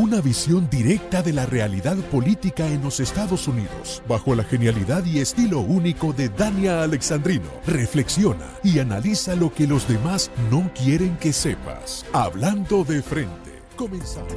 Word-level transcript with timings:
Una 0.00 0.20
visión 0.20 0.70
directa 0.70 1.24
de 1.24 1.32
la 1.32 1.44
realidad 1.44 1.96
política 2.12 2.64
en 2.68 2.82
los 2.84 3.00
Estados 3.00 3.48
Unidos, 3.48 4.00
bajo 4.06 4.32
la 4.36 4.44
genialidad 4.44 5.04
y 5.04 5.18
estilo 5.18 5.58
único 5.58 6.12
de 6.12 6.28
Dania 6.28 6.84
Alexandrino. 6.84 7.48
Reflexiona 7.66 8.46
y 8.62 8.78
analiza 8.78 9.34
lo 9.34 9.52
que 9.52 9.66
los 9.66 9.88
demás 9.88 10.30
no 10.52 10.70
quieren 10.72 11.16
que 11.16 11.32
sepas. 11.32 12.06
Hablando 12.12 12.84
de 12.84 13.02
frente. 13.02 13.50
Comenzamos. 13.74 14.32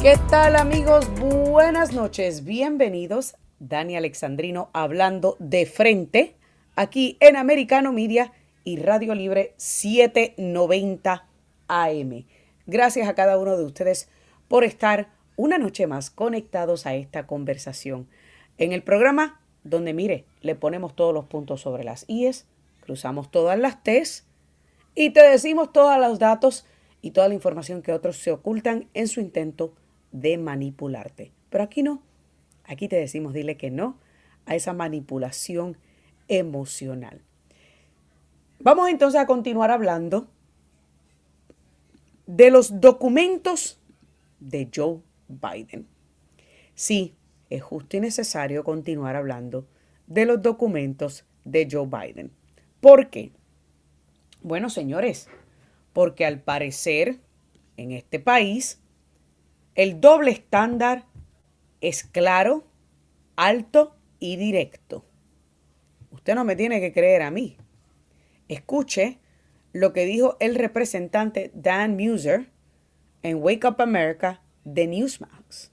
¿Qué 0.00 0.16
tal 0.30 0.54
amigos? 0.54 1.10
Buenas 1.18 1.92
noches. 1.92 2.44
Bienvenidos. 2.44 3.34
Dani 3.58 3.96
Alexandrino 3.96 4.70
hablando 4.72 5.36
de 5.40 5.66
frente 5.66 6.36
aquí 6.76 7.16
en 7.18 7.36
Americano 7.36 7.92
Media 7.92 8.30
y 8.62 8.76
Radio 8.76 9.16
Libre 9.16 9.52
790 9.56 11.31
Gracias 12.66 13.08
a 13.08 13.14
cada 13.14 13.38
uno 13.38 13.56
de 13.56 13.64
ustedes 13.64 14.08
por 14.46 14.62
estar 14.62 15.08
una 15.36 15.56
noche 15.56 15.86
más 15.86 16.10
conectados 16.10 16.84
a 16.86 16.94
esta 16.94 17.26
conversación. 17.26 18.08
En 18.58 18.72
el 18.72 18.82
programa 18.82 19.40
donde, 19.64 19.94
mire, 19.94 20.26
le 20.42 20.54
ponemos 20.54 20.94
todos 20.94 21.14
los 21.14 21.24
puntos 21.24 21.62
sobre 21.62 21.84
las 21.84 22.04
IES, 22.08 22.46
cruzamos 22.82 23.30
todas 23.30 23.58
las 23.58 23.82
T's 23.82 24.26
y 24.94 25.10
te 25.10 25.22
decimos 25.22 25.72
todos 25.72 25.98
los 25.98 26.18
datos 26.18 26.66
y 27.00 27.12
toda 27.12 27.28
la 27.28 27.34
información 27.34 27.80
que 27.80 27.92
otros 27.92 28.18
se 28.18 28.32
ocultan 28.32 28.88
en 28.92 29.08
su 29.08 29.20
intento 29.20 29.74
de 30.10 30.36
manipularte. 30.36 31.32
Pero 31.48 31.64
aquí 31.64 31.82
no. 31.82 32.02
Aquí 32.64 32.86
te 32.86 32.96
decimos, 32.96 33.32
dile 33.32 33.56
que 33.56 33.70
no 33.70 33.98
a 34.44 34.54
esa 34.56 34.74
manipulación 34.74 35.78
emocional. 36.28 37.22
Vamos 38.60 38.90
entonces 38.90 39.20
a 39.20 39.26
continuar 39.26 39.70
hablando 39.70 40.28
de 42.34 42.50
los 42.50 42.80
documentos 42.80 43.78
de 44.40 44.70
Joe 44.74 45.00
Biden. 45.28 45.86
Sí, 46.74 47.14
es 47.50 47.62
justo 47.62 47.98
y 47.98 48.00
necesario 48.00 48.64
continuar 48.64 49.16
hablando 49.16 49.68
de 50.06 50.24
los 50.24 50.40
documentos 50.40 51.26
de 51.44 51.68
Joe 51.70 51.86
Biden. 51.86 52.32
¿Por 52.80 53.10
qué? 53.10 53.32
Bueno, 54.40 54.70
señores, 54.70 55.28
porque 55.92 56.24
al 56.24 56.40
parecer 56.40 57.20
en 57.76 57.92
este 57.92 58.18
país 58.18 58.80
el 59.74 60.00
doble 60.00 60.30
estándar 60.30 61.04
es 61.82 62.02
claro, 62.02 62.64
alto 63.36 63.94
y 64.20 64.36
directo. 64.36 65.04
Usted 66.10 66.34
no 66.34 66.44
me 66.44 66.56
tiene 66.56 66.80
que 66.80 66.94
creer 66.94 67.20
a 67.20 67.30
mí. 67.30 67.58
Escuche 68.48 69.18
lo 69.72 69.92
que 69.92 70.04
dijo 70.06 70.36
el 70.40 70.54
representante 70.54 71.50
Dan 71.54 71.96
Muser 71.96 72.46
en 73.22 73.40
Wake 73.40 73.64
Up 73.64 73.80
America 73.80 74.40
de 74.64 74.86
Newsmax. 74.86 75.70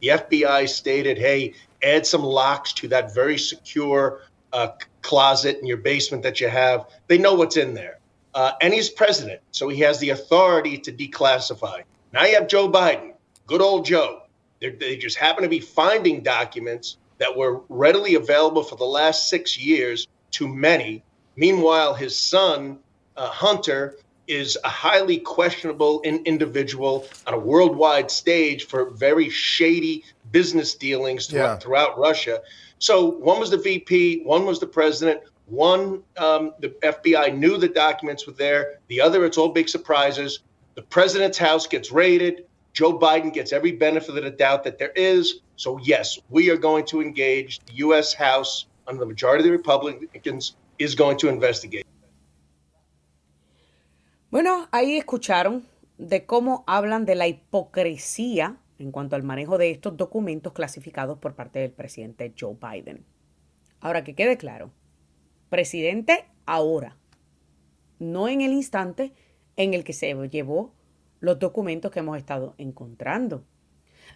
The 0.00 0.08
FBI 0.08 0.68
stated, 0.68 1.18
hey, 1.18 1.54
add 1.82 2.06
some 2.06 2.22
locks 2.22 2.72
to 2.74 2.88
that 2.88 3.14
very 3.14 3.38
secure 3.38 4.20
uh, 4.52 4.68
closet 5.02 5.58
in 5.60 5.66
your 5.66 5.78
basement 5.78 6.22
that 6.22 6.40
you 6.40 6.48
have. 6.48 6.86
They 7.08 7.18
know 7.18 7.34
what's 7.34 7.56
in 7.56 7.74
there. 7.74 7.98
Uh, 8.34 8.52
and 8.60 8.74
he's 8.74 8.90
president, 8.90 9.40
so 9.50 9.68
he 9.68 9.80
has 9.80 9.98
the 9.98 10.10
authority 10.10 10.76
to 10.76 10.92
declassify. 10.92 11.82
Now 12.12 12.24
you 12.24 12.34
have 12.34 12.48
Joe 12.48 12.70
Biden, 12.70 13.14
good 13.46 13.62
old 13.62 13.86
Joe. 13.86 14.22
They're, 14.60 14.72
they 14.72 14.96
just 14.96 15.16
happen 15.16 15.42
to 15.42 15.48
be 15.48 15.60
finding 15.60 16.22
documents 16.22 16.98
that 17.18 17.34
were 17.34 17.62
readily 17.70 18.14
available 18.14 18.62
for 18.62 18.76
the 18.76 18.84
last 18.84 19.30
six 19.30 19.58
years 19.58 20.06
to 20.32 20.46
many. 20.46 21.02
Meanwhile, 21.36 21.94
his 21.94 22.18
son 22.18 22.78
uh, 23.16 23.28
Hunter 23.28 23.96
is 24.26 24.58
a 24.64 24.68
highly 24.68 25.18
questionable 25.18 26.00
in 26.00 26.22
individual 26.24 27.06
on 27.26 27.34
a 27.34 27.38
worldwide 27.38 28.10
stage 28.10 28.66
for 28.66 28.90
very 28.90 29.28
shady 29.28 30.04
business 30.32 30.74
dealings 30.74 31.26
throughout, 31.26 31.44
yeah. 31.44 31.58
throughout 31.58 31.98
Russia. 31.98 32.40
So 32.78 33.06
one 33.06 33.38
was 33.38 33.50
the 33.50 33.58
VP, 33.58 34.22
one 34.24 34.44
was 34.44 34.60
the 34.60 34.66
president. 34.66 35.20
One, 35.46 36.02
um, 36.16 36.54
the 36.58 36.70
FBI 36.82 37.36
knew 37.36 37.56
the 37.56 37.68
documents 37.68 38.26
were 38.26 38.32
there. 38.32 38.80
The 38.88 39.00
other, 39.00 39.24
it's 39.24 39.38
all 39.38 39.50
big 39.50 39.68
surprises. 39.68 40.40
The 40.74 40.82
president's 40.82 41.38
house 41.38 41.66
gets 41.68 41.92
raided. 41.92 42.46
Joe 42.72 42.98
Biden 42.98 43.32
gets 43.32 43.52
every 43.52 43.72
benefit 43.72 44.18
of 44.18 44.24
the 44.24 44.30
doubt 44.30 44.64
that 44.64 44.78
there 44.78 44.92
is. 44.96 45.40
So, 45.54 45.78
yes, 45.78 46.18
we 46.28 46.50
are 46.50 46.56
going 46.56 46.84
to 46.86 47.00
engage. 47.00 47.60
The 47.60 47.74
U.S. 47.74 48.12
House, 48.12 48.66
under 48.86 49.00
the 49.00 49.06
majority 49.06 49.42
of 49.42 49.46
the 49.46 49.52
Republicans, 49.52 50.56
is 50.78 50.94
going 50.94 51.16
to 51.18 51.28
investigate. 51.28 51.85
Bueno, 54.28 54.66
ahí 54.72 54.96
escucharon 54.96 55.64
de 55.98 56.26
cómo 56.26 56.64
hablan 56.66 57.04
de 57.04 57.14
la 57.14 57.28
hipocresía 57.28 58.56
en 58.76 58.90
cuanto 58.90 59.14
al 59.14 59.22
manejo 59.22 59.56
de 59.56 59.70
estos 59.70 59.96
documentos 59.96 60.52
clasificados 60.52 61.18
por 61.18 61.36
parte 61.36 61.60
del 61.60 61.70
presidente 61.70 62.34
Joe 62.38 62.56
Biden. 62.60 63.04
Ahora 63.80 64.02
que 64.02 64.16
quede 64.16 64.36
claro, 64.36 64.72
presidente 65.48 66.24
ahora, 66.44 66.96
no 68.00 68.28
en 68.28 68.40
el 68.40 68.52
instante 68.52 69.12
en 69.54 69.74
el 69.74 69.84
que 69.84 69.92
se 69.92 70.12
llevó 70.28 70.74
los 71.20 71.38
documentos 71.38 71.92
que 71.92 72.00
hemos 72.00 72.18
estado 72.18 72.56
encontrando. 72.58 73.44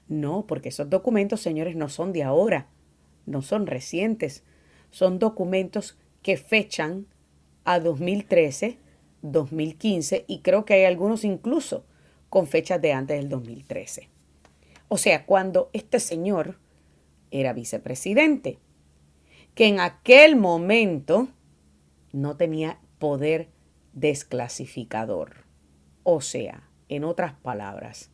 No, 0.09 0.45
porque 0.45 0.71
esos 0.71 0.91
documentos, 0.91 1.41
señores, 1.41 1.77
no 1.77 1.89
son 1.89 2.13
de 2.13 2.25
ahora, 2.25 2.69
no 3.27 3.43
son 3.43 3.69
recientes, 3.69 4.43
son 4.91 5.21
documentos 5.21 5.97
que 6.21 6.37
fechan 6.37 7.07
a 7.65 7.79
2013 7.79 8.90
2015 9.23 10.25
y 10.27 10.41
creo 10.41 10.65
que 10.65 10.75
hay 10.75 10.85
algunos 10.85 11.25
incluso 11.25 11.85
con 12.29 12.47
fechas 12.47 12.81
de 12.81 12.93
antes 12.93 13.19
del 13.19 13.29
2013. 13.29 14.09
O 14.89 14.97
sea, 14.97 15.27
cuando 15.27 15.71
este 15.73 16.01
señor 16.01 16.59
era 17.31 17.53
vicepresidente, 17.53 18.59
que 19.55 19.67
en 19.67 19.81
aquel 19.81 20.37
momento 20.37 21.29
no 22.13 22.37
tenía 22.37 22.81
poder 22.99 23.49
desclasificador. 23.93 25.45
O 26.03 26.21
sea, 26.21 26.69
en 26.89 27.05
otras 27.05 27.35
palabras, 27.35 28.11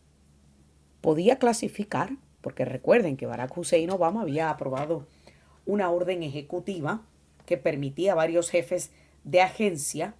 podía 1.00 1.38
clasificar, 1.38 2.10
porque 2.40 2.64
recuerden 2.64 3.16
que 3.16 3.26
Barack 3.26 3.56
Hussein 3.56 3.90
Obama 3.90 4.22
había 4.22 4.50
aprobado 4.50 5.06
una 5.64 5.90
orden 5.90 6.22
ejecutiva 6.22 7.02
que 7.44 7.56
permitía 7.56 8.12
a 8.12 8.16
varios 8.16 8.50
jefes 8.50 8.92
de 9.24 9.40
agencia 9.40 10.14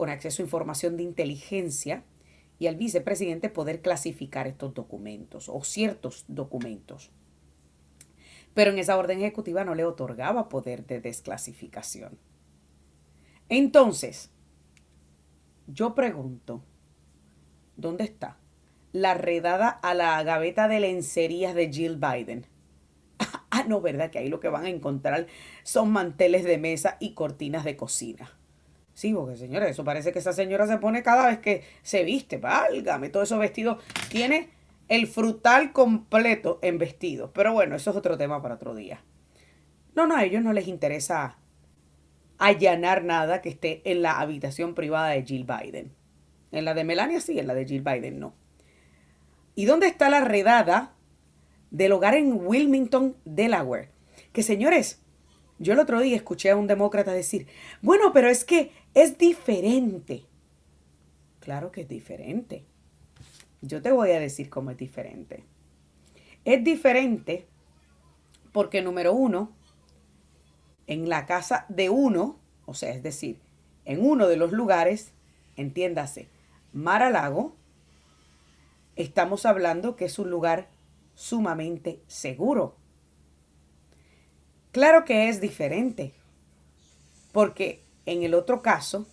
con 0.00 0.08
acceso 0.08 0.40
a 0.40 0.46
información 0.46 0.96
de 0.96 1.02
inteligencia 1.02 2.04
y 2.58 2.68
al 2.68 2.76
vicepresidente 2.76 3.50
poder 3.50 3.82
clasificar 3.82 4.46
estos 4.46 4.72
documentos 4.72 5.50
o 5.50 5.62
ciertos 5.62 6.24
documentos. 6.26 7.10
Pero 8.54 8.70
en 8.70 8.78
esa 8.78 8.96
orden 8.96 9.18
ejecutiva 9.18 9.62
no 9.62 9.74
le 9.74 9.84
otorgaba 9.84 10.48
poder 10.48 10.86
de 10.86 11.02
desclasificación. 11.02 12.16
Entonces, 13.50 14.30
yo 15.66 15.94
pregunto, 15.94 16.64
¿dónde 17.76 18.04
está 18.04 18.38
la 18.92 19.12
redada 19.12 19.68
a 19.68 19.92
la 19.92 20.22
gaveta 20.22 20.66
de 20.66 20.80
lencerías 20.80 21.54
de 21.54 21.70
Jill 21.70 21.96
Biden? 21.98 22.46
ah, 23.50 23.64
no, 23.68 23.82
¿verdad? 23.82 24.10
Que 24.10 24.20
ahí 24.20 24.30
lo 24.30 24.40
que 24.40 24.48
van 24.48 24.64
a 24.64 24.70
encontrar 24.70 25.26
son 25.62 25.92
manteles 25.92 26.44
de 26.44 26.56
mesa 26.56 26.96
y 27.00 27.12
cortinas 27.12 27.66
de 27.66 27.76
cocina. 27.76 28.39
Sí, 29.00 29.14
porque 29.14 29.34
señores, 29.34 29.70
eso 29.70 29.82
parece 29.82 30.12
que 30.12 30.18
esa 30.18 30.34
señora 30.34 30.66
se 30.66 30.76
pone 30.76 31.02
cada 31.02 31.28
vez 31.28 31.38
que 31.38 31.62
se 31.82 32.04
viste. 32.04 32.36
Válgame, 32.36 33.08
todo 33.08 33.22
esos 33.22 33.38
vestidos. 33.38 33.82
Tiene 34.10 34.50
el 34.88 35.06
frutal 35.06 35.72
completo 35.72 36.58
en 36.60 36.76
vestidos. 36.76 37.30
Pero 37.32 37.54
bueno, 37.54 37.76
eso 37.76 37.92
es 37.92 37.96
otro 37.96 38.18
tema 38.18 38.42
para 38.42 38.56
otro 38.56 38.74
día. 38.74 39.02
No, 39.94 40.06
no, 40.06 40.16
a 40.16 40.24
ellos 40.24 40.42
no 40.42 40.52
les 40.52 40.68
interesa 40.68 41.38
allanar 42.36 43.02
nada 43.02 43.40
que 43.40 43.48
esté 43.48 43.80
en 43.90 44.02
la 44.02 44.20
habitación 44.20 44.74
privada 44.74 45.08
de 45.08 45.24
Jill 45.24 45.46
Biden. 45.46 45.94
En 46.52 46.66
la 46.66 46.74
de 46.74 46.84
Melania 46.84 47.22
sí, 47.22 47.38
en 47.38 47.46
la 47.46 47.54
de 47.54 47.64
Jill 47.64 47.80
Biden 47.80 48.20
no. 48.20 48.34
¿Y 49.54 49.64
dónde 49.64 49.86
está 49.86 50.10
la 50.10 50.20
redada 50.20 50.92
del 51.70 51.92
hogar 51.92 52.16
en 52.16 52.34
Wilmington, 52.34 53.16
Delaware? 53.24 53.92
Que 54.34 54.42
señores, 54.42 55.00
yo 55.60 55.74
el 55.74 55.78
otro 55.78 56.00
día 56.00 56.16
escuché 56.16 56.50
a 56.50 56.56
un 56.56 56.66
demócrata 56.66 57.12
decir, 57.12 57.46
bueno, 57.82 58.14
pero 58.14 58.30
es 58.30 58.46
que 58.46 58.72
es 58.94 59.18
diferente. 59.18 60.24
Claro 61.40 61.70
que 61.70 61.82
es 61.82 61.88
diferente. 61.88 62.64
Yo 63.62 63.82
te 63.82 63.92
voy 63.92 64.10
a 64.10 64.20
decir 64.20 64.48
cómo 64.48 64.70
es 64.70 64.76
diferente. 64.76 65.44
Es 66.44 66.62
diferente 66.64 67.46
porque, 68.52 68.82
número 68.82 69.12
uno, 69.12 69.52
en 70.86 71.08
la 71.08 71.26
casa 71.26 71.66
de 71.68 71.90
uno, 71.90 72.38
o 72.66 72.74
sea, 72.74 72.92
es 72.92 73.02
decir, 73.02 73.38
en 73.84 74.04
uno 74.04 74.26
de 74.26 74.36
los 74.36 74.52
lugares, 74.52 75.12
entiéndase, 75.56 76.28
Mar 76.72 77.02
a 77.02 77.10
Lago, 77.10 77.54
estamos 78.96 79.46
hablando 79.46 79.96
que 79.96 80.06
es 80.06 80.18
un 80.18 80.30
lugar 80.30 80.68
sumamente 81.14 82.00
seguro. 82.06 82.76
Claro 84.72 85.04
que 85.04 85.28
es 85.28 85.40
diferente, 85.40 86.14
porque 87.32 87.82
en 88.10 88.24
el 88.24 88.34
otro 88.34 88.60
caso, 88.60 89.06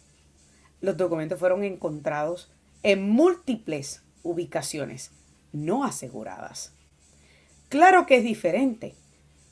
los 0.81 0.97
documentos 0.97 1.39
fueron 1.39 1.63
encontrados 1.63 2.49
en 2.81 3.07
múltiples 3.07 4.01
ubicaciones 4.23 5.11
no 5.53 5.83
aseguradas. 5.83 6.73
Claro 7.69 8.07
que 8.07 8.17
es 8.17 8.23
diferente, 8.23 8.95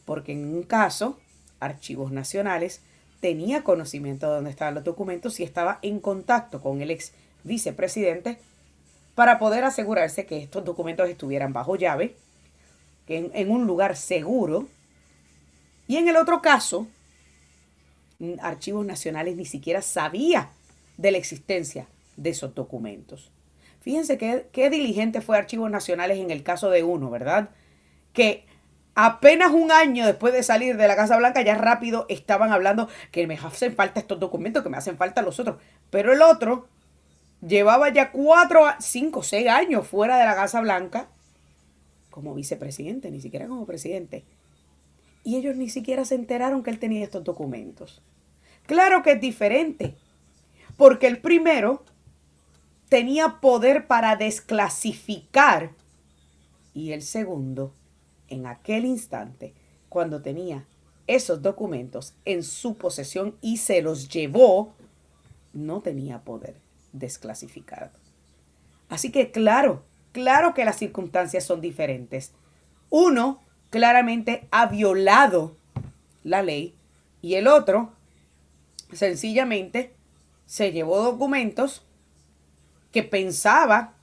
porque 0.05 0.31
en 0.31 0.51
un 0.51 0.63
caso, 0.63 1.19
Archivos 1.59 2.11
Nacionales 2.11 2.81
tenía 3.19 3.63
conocimiento 3.63 4.27
de 4.27 4.35
dónde 4.35 4.49
estaban 4.49 4.73
los 4.73 4.83
documentos 4.83 5.39
y 5.39 5.43
estaba 5.43 5.77
en 5.83 5.99
contacto 5.99 6.59
con 6.59 6.81
el 6.81 6.89
ex 6.89 7.11
vicepresidente 7.43 8.39
para 9.13 9.37
poder 9.37 9.63
asegurarse 9.63 10.25
que 10.25 10.41
estos 10.41 10.65
documentos 10.65 11.07
estuvieran 11.07 11.53
bajo 11.53 11.75
llave, 11.75 12.15
que 13.05 13.17
en, 13.17 13.31
en 13.35 13.51
un 13.51 13.67
lugar 13.67 13.95
seguro. 13.95 14.67
Y 15.87 15.97
en 15.97 16.07
el 16.07 16.17
otro 16.17 16.41
caso, 16.41 16.87
Archivos 18.41 18.85
Nacionales 18.85 19.35
ni 19.35 19.45
siquiera 19.45 19.81
sabía 19.81 20.49
de 20.97 21.11
la 21.11 21.17
existencia 21.17 21.87
de 22.17 22.29
esos 22.29 22.55
documentos. 22.55 23.31
Fíjense 23.81 24.17
qué, 24.17 24.47
qué 24.51 24.69
diligente 24.69 25.21
fue 25.21 25.37
Archivos 25.37 25.69
Nacionales 25.69 26.17
en 26.17 26.31
el 26.31 26.43
caso 26.43 26.69
de 26.69 26.83
uno, 26.83 27.09
¿verdad? 27.09 27.49
Que 28.13 28.45
apenas 28.95 29.51
un 29.51 29.71
año 29.71 30.05
después 30.05 30.33
de 30.33 30.41
salir 30.41 30.77
de 30.77 30.87
la 30.87 30.95
Casa 30.95 31.17
Blanca, 31.17 31.41
ya 31.41 31.55
rápido 31.55 32.05
estaban 32.09 32.51
hablando 32.51 32.87
que 33.11 33.27
me 33.27 33.35
hacen 33.35 33.75
falta 33.75 33.99
estos 33.99 34.19
documentos, 34.19 34.63
que 34.63 34.69
me 34.69 34.77
hacen 34.77 34.97
falta 34.97 35.21
los 35.21 35.39
otros. 35.39 35.57
Pero 35.89 36.13
el 36.13 36.21
otro 36.21 36.67
llevaba 37.45 37.89
ya 37.89 38.11
cuatro, 38.11 38.65
cinco, 38.79 39.21
seis 39.21 39.47
años 39.47 39.87
fuera 39.87 40.17
de 40.17 40.25
la 40.25 40.35
Casa 40.35 40.61
Blanca 40.61 41.09
como 42.09 42.33
vicepresidente, 42.33 43.11
ni 43.11 43.19
siquiera 43.19 43.47
como 43.47 43.65
presidente. 43.65 44.23
Y 45.25 45.35
ellos 45.35 45.57
ni 45.57 45.67
siquiera 45.67 46.05
se 46.05 46.15
enteraron 46.15 46.63
que 46.63 46.69
él 46.69 46.79
tenía 46.79 47.03
estos 47.03 47.25
documentos. 47.25 48.01
Claro 48.65 49.03
que 49.03 49.11
es 49.11 49.19
diferente, 49.19 49.95
porque 50.77 51.07
el 51.07 51.19
primero 51.19 51.83
tenía 52.87 53.41
poder 53.41 53.87
para 53.87 54.15
desclasificar 54.15 55.71
y 56.75 56.91
el 56.91 57.01
segundo, 57.01 57.73
en 58.27 58.45
aquel 58.45 58.85
instante, 58.85 59.53
cuando 59.87 60.21
tenía 60.21 60.65
esos 61.07 61.41
documentos 61.41 62.13
en 62.25 62.43
su 62.43 62.75
posesión 62.75 63.35
y 63.41 63.57
se 63.57 63.81
los 63.81 64.09
llevó, 64.09 64.73
no 65.53 65.81
tenía 65.81 66.19
poder 66.19 66.55
desclasificar. 66.91 67.91
Así 68.89 69.09
que 69.09 69.31
claro, 69.31 69.83
claro 70.11 70.53
que 70.53 70.65
las 70.65 70.77
circunstancias 70.77 71.45
son 71.45 71.61
diferentes. 71.61 72.33
Uno 72.89 73.41
claramente 73.69 74.47
ha 74.51 74.67
violado 74.67 75.55
la 76.23 76.41
ley 76.41 76.75
y 77.21 77.35
el 77.35 77.47
otro 77.47 77.91
sencillamente 78.91 79.93
se 80.45 80.71
llevó 80.71 81.01
documentos 81.01 81.83
que 82.91 83.03
pensaba 83.03 83.93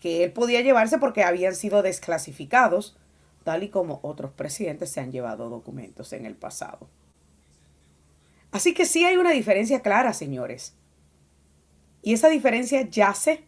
que 0.00 0.24
él 0.24 0.32
podía 0.32 0.60
llevarse 0.60 0.98
porque 0.98 1.24
habían 1.24 1.54
sido 1.54 1.82
desclasificados, 1.82 2.96
tal 3.44 3.62
y 3.62 3.68
como 3.68 4.00
otros 4.02 4.32
presidentes 4.32 4.90
se 4.90 5.00
han 5.00 5.12
llevado 5.12 5.48
documentos 5.48 6.12
en 6.12 6.26
el 6.26 6.34
pasado. 6.34 6.88
Así 8.52 8.72
que 8.72 8.86
sí 8.86 9.04
hay 9.04 9.16
una 9.16 9.32
diferencia 9.32 9.82
clara, 9.82 10.12
señores. 10.12 10.74
Y 12.02 12.12
esa 12.12 12.28
diferencia 12.28 12.82
yace 12.82 13.44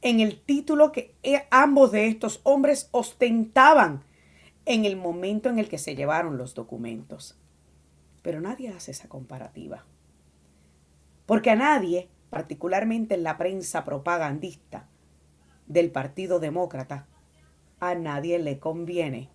en 0.00 0.20
el 0.20 0.40
título 0.40 0.92
que 0.92 1.14
ambos 1.50 1.92
de 1.92 2.06
estos 2.06 2.40
hombres 2.44 2.88
ostentaban 2.92 4.04
en 4.64 4.84
el 4.84 4.96
momento 4.96 5.48
en 5.48 5.58
el 5.58 5.68
que 5.68 5.78
se 5.78 5.94
llevaron 5.94 6.38
los 6.38 6.54
documentos. 6.54 7.38
Pero 8.22 8.40
nadie 8.40 8.68
hace 8.70 8.92
esa 8.92 9.08
comparativa. 9.08 9.84
Porque 11.26 11.50
a 11.50 11.56
nadie, 11.56 12.08
particularmente 12.30 13.14
en 13.14 13.22
la 13.22 13.38
prensa 13.38 13.84
propagandista 13.84 14.88
del 15.66 15.90
Partido 15.90 16.38
Demócrata, 16.38 17.06
a 17.80 17.94
nadie 17.94 18.38
le 18.38 18.58
conviene 18.58 19.28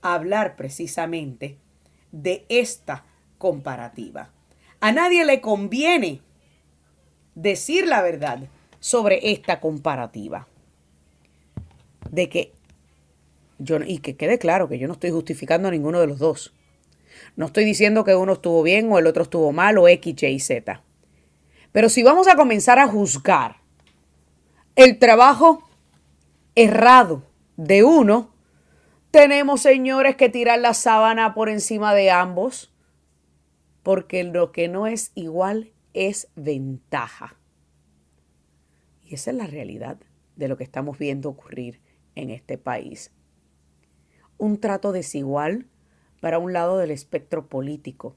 hablar 0.00 0.56
precisamente 0.56 1.58
de 2.12 2.46
esta 2.48 3.04
comparativa. 3.36 4.30
A 4.80 4.92
nadie 4.92 5.24
le 5.24 5.40
conviene 5.40 6.22
decir 7.34 7.86
la 7.86 8.02
verdad 8.02 8.48
sobre 8.80 9.32
esta 9.32 9.60
comparativa. 9.60 10.48
De 12.10 12.28
que 12.28 12.52
yo, 13.58 13.78
y 13.84 13.98
que 13.98 14.16
quede 14.16 14.38
claro 14.38 14.68
que 14.68 14.78
yo 14.78 14.86
no 14.86 14.94
estoy 14.94 15.10
justificando 15.10 15.68
a 15.68 15.70
ninguno 15.70 16.00
de 16.00 16.06
los 16.06 16.18
dos. 16.18 16.54
No 17.36 17.46
estoy 17.46 17.64
diciendo 17.64 18.04
que 18.04 18.14
uno 18.14 18.34
estuvo 18.34 18.62
bien 18.62 18.90
o 18.92 18.98
el 18.98 19.06
otro 19.06 19.22
estuvo 19.22 19.52
mal 19.52 19.78
o 19.78 19.88
X, 19.88 20.22
Y, 20.22 20.40
Z. 20.40 20.82
Pero 21.72 21.88
si 21.88 22.02
vamos 22.02 22.28
a 22.28 22.36
comenzar 22.36 22.78
a 22.78 22.88
juzgar 22.88 23.56
el 24.76 24.98
trabajo 24.98 25.68
errado 26.54 27.24
de 27.56 27.84
uno, 27.84 28.32
tenemos, 29.10 29.62
señores, 29.62 30.16
que 30.16 30.28
tirar 30.28 30.58
la 30.60 30.74
sábana 30.74 31.34
por 31.34 31.48
encima 31.48 31.94
de 31.94 32.10
ambos, 32.10 32.72
porque 33.82 34.24
lo 34.24 34.52
que 34.52 34.68
no 34.68 34.86
es 34.86 35.12
igual 35.14 35.72
es 35.94 36.28
ventaja. 36.36 37.36
Y 39.04 39.14
esa 39.14 39.30
es 39.30 39.36
la 39.36 39.46
realidad 39.46 39.98
de 40.36 40.48
lo 40.48 40.56
que 40.56 40.64
estamos 40.64 40.98
viendo 40.98 41.30
ocurrir 41.30 41.80
en 42.14 42.30
este 42.30 42.58
país. 42.58 43.10
Un 44.38 44.58
trato 44.60 44.92
desigual 44.92 45.66
para 46.20 46.38
un 46.38 46.52
lado 46.52 46.78
del 46.78 46.90
espectro 46.90 47.48
político, 47.48 48.16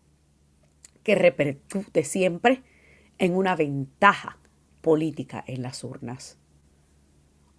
que 1.04 1.16
repercute 1.16 2.04
siempre 2.04 2.64
en 3.18 3.36
una 3.36 3.56
ventaja 3.56 4.38
política 4.82 5.44
en 5.48 5.62
las 5.62 5.84
urnas. 5.84 6.38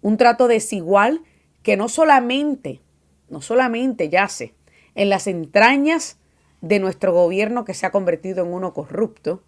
Un 0.01 0.17
trato 0.17 0.47
desigual 0.47 1.21
que 1.61 1.77
no 1.77 1.89
solamente, 1.89 2.81
no 3.29 3.41
solamente 3.41 4.09
yace 4.09 4.53
en 4.95 5.09
las 5.09 5.27
entrañas 5.27 6.17
de 6.61 6.79
nuestro 6.79 7.13
gobierno 7.13 7.65
que 7.65 7.73
se 7.73 7.85
ha 7.85 7.91
convertido 7.91 8.45
en 8.45 8.53
uno 8.53 8.73
corrupto, 8.73 9.43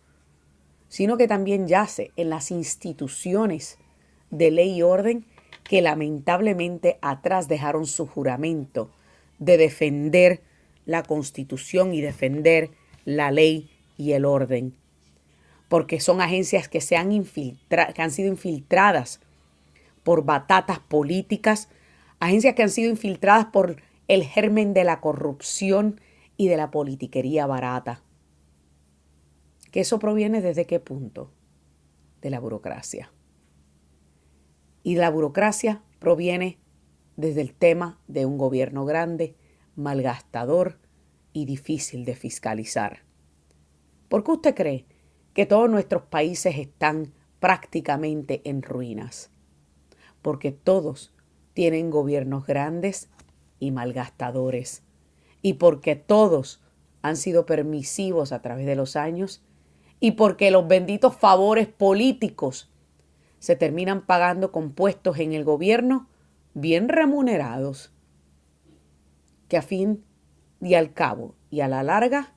sino 0.89 1.17
que 1.17 1.27
también 1.27 1.67
yace 1.67 2.11
en 2.15 2.29
las 2.29 2.51
instituciones 2.51 3.77
de 4.29 4.51
ley 4.51 4.77
y 4.77 4.81
orden 4.81 5.25
que 5.63 5.81
lamentablemente 5.81 6.99
atrás 7.01 7.47
dejaron 7.47 7.85
su 7.85 8.05
juramento 8.05 8.91
de 9.39 9.57
defender 9.57 10.41
la 10.85 11.03
constitución 11.03 11.93
y 11.93 12.01
defender 12.01 12.71
la 13.05 13.31
ley 13.31 13.69
y 13.97 14.13
el 14.13 14.25
orden. 14.25 14.75
Porque 15.67 15.99
son 15.99 16.21
agencias 16.21 16.67
que, 16.67 16.81
se 16.81 16.95
han, 16.95 17.09
que 17.09 18.01
han 18.01 18.11
sido 18.11 18.29
infiltradas 18.29 19.19
por 20.03 20.23
batatas 20.23 20.79
políticas, 20.79 21.69
agencias 22.19 22.53
que 22.55 22.63
han 22.63 22.69
sido 22.69 22.89
infiltradas 22.89 23.47
por 23.47 23.81
el 24.07 24.23
germen 24.23 24.73
de 24.73 24.83
la 24.83 25.01
corrupción 25.01 25.99
y 26.37 26.47
de 26.47 26.57
la 26.57 26.69
politiquería 26.69 27.47
barata. 27.47 28.01
¿Que 29.71 29.81
eso 29.81 29.99
proviene 29.99 30.41
desde 30.41 30.65
qué 30.65 30.79
punto? 30.79 31.31
De 32.21 32.29
la 32.29 32.39
burocracia. 32.39 33.11
Y 34.83 34.95
la 34.95 35.09
burocracia 35.09 35.81
proviene 35.99 36.59
desde 37.17 37.41
el 37.41 37.53
tema 37.53 37.99
de 38.07 38.25
un 38.25 38.37
gobierno 38.37 38.85
grande, 38.85 39.35
malgastador 39.75 40.79
y 41.33 41.45
difícil 41.45 42.05
de 42.05 42.15
fiscalizar. 42.15 43.03
¿Por 44.09 44.23
qué 44.23 44.31
usted 44.31 44.55
cree 44.55 44.85
que 45.33 45.45
todos 45.45 45.69
nuestros 45.69 46.03
países 46.03 46.57
están 46.57 47.13
prácticamente 47.39 48.41
en 48.45 48.61
ruinas? 48.61 49.31
Porque 50.21 50.51
todos 50.51 51.13
tienen 51.53 51.89
gobiernos 51.89 52.45
grandes 52.45 53.09
y 53.59 53.71
malgastadores. 53.71 54.83
Y 55.41 55.53
porque 55.53 55.95
todos 55.95 56.61
han 57.01 57.17
sido 57.17 57.45
permisivos 57.45 58.31
a 58.31 58.41
través 58.41 58.65
de 58.65 58.75
los 58.75 58.95
años. 58.95 59.43
Y 59.99 60.11
porque 60.11 60.51
los 60.51 60.67
benditos 60.67 61.15
favores 61.15 61.67
políticos 61.67 62.71
se 63.39 63.55
terminan 63.55 64.05
pagando 64.05 64.51
con 64.51 64.71
puestos 64.71 65.19
en 65.19 65.33
el 65.33 65.43
gobierno 65.43 66.07
bien 66.55 66.89
remunerados 66.89 67.93
que 69.47 69.57
a 69.57 69.61
fin 69.61 70.03
y 70.61 70.73
al 70.73 70.93
cabo 70.93 71.35
y 71.51 71.59
a 71.61 71.67
la 71.67 71.83
larga 71.83 72.33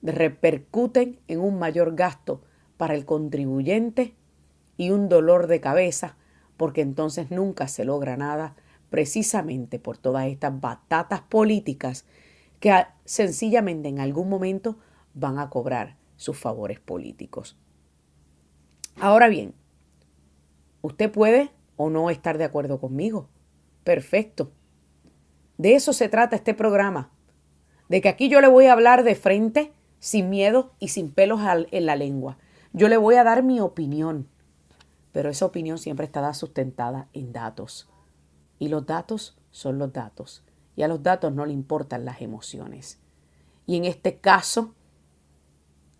repercuten 0.00 1.20
en 1.28 1.40
un 1.40 1.58
mayor 1.58 1.94
gasto 1.94 2.42
para 2.76 2.94
el 2.94 3.04
contribuyente 3.04 4.14
y 4.76 4.90
un 4.90 5.08
dolor 5.08 5.46
de 5.46 5.60
cabeza, 5.60 6.16
porque 6.56 6.80
entonces 6.80 7.30
nunca 7.30 7.68
se 7.68 7.84
logra 7.84 8.16
nada, 8.16 8.56
precisamente 8.90 9.78
por 9.78 9.98
todas 9.98 10.26
estas 10.26 10.60
batatas 10.60 11.20
políticas 11.22 12.06
que 12.60 12.72
sencillamente 13.04 13.88
en 13.88 13.98
algún 13.98 14.28
momento 14.28 14.78
van 15.14 15.38
a 15.38 15.50
cobrar 15.50 15.96
sus 16.16 16.38
favores 16.38 16.80
políticos. 16.80 17.58
Ahora 19.00 19.28
bien, 19.28 19.54
usted 20.82 21.10
puede 21.10 21.50
o 21.76 21.90
no 21.90 22.10
estar 22.10 22.38
de 22.38 22.44
acuerdo 22.44 22.78
conmigo. 22.80 23.28
Perfecto. 23.84 24.52
De 25.58 25.74
eso 25.74 25.92
se 25.92 26.08
trata 26.08 26.36
este 26.36 26.54
programa. 26.54 27.10
De 27.88 28.00
que 28.00 28.08
aquí 28.08 28.28
yo 28.28 28.40
le 28.40 28.48
voy 28.48 28.66
a 28.66 28.72
hablar 28.72 29.04
de 29.04 29.14
frente, 29.14 29.72
sin 29.98 30.30
miedo 30.30 30.72
y 30.78 30.88
sin 30.88 31.10
pelos 31.10 31.40
en 31.70 31.86
la 31.86 31.96
lengua. 31.96 32.38
Yo 32.72 32.88
le 32.88 32.96
voy 32.96 33.16
a 33.16 33.24
dar 33.24 33.42
mi 33.42 33.60
opinión. 33.60 34.28
Pero 35.12 35.30
esa 35.30 35.46
opinión 35.46 35.78
siempre 35.78 36.06
estará 36.06 36.34
sustentada 36.34 37.08
en 37.12 37.32
datos. 37.32 37.88
Y 38.58 38.68
los 38.68 38.86
datos 38.86 39.38
son 39.50 39.78
los 39.78 39.92
datos. 39.92 40.42
Y 40.76 40.82
a 40.82 40.88
los 40.88 41.02
datos 41.02 41.32
no 41.32 41.46
le 41.46 41.52
importan 41.52 42.04
las 42.04 42.20
emociones. 42.20 42.98
Y 43.66 43.76
en 43.76 43.84
este 43.84 44.16
caso, 44.18 44.74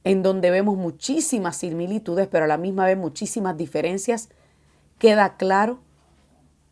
en 0.03 0.23
donde 0.23 0.51
vemos 0.51 0.77
muchísimas 0.77 1.57
similitudes, 1.57 2.29
pero 2.29 2.45
a 2.45 2.49
la 2.49 2.59
misma 2.59 2.87
vez 2.87 2.99
muchísimas 2.99 3.57
diferencias, 3.57 4.29
queda 5.05 5.37
claro 5.37 5.81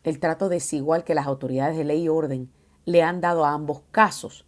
el 0.03 0.19
trato 0.19 0.49
desigual 0.49 1.03
que 1.03 1.13
las 1.13 1.27
autoridades 1.27 1.77
de 1.77 1.83
ley 1.83 2.05
y 2.05 2.09
orden 2.09 2.51
le 2.83 3.03
han 3.03 3.21
dado 3.21 3.45
a 3.45 3.53
ambos 3.53 3.83
casos. 3.91 4.47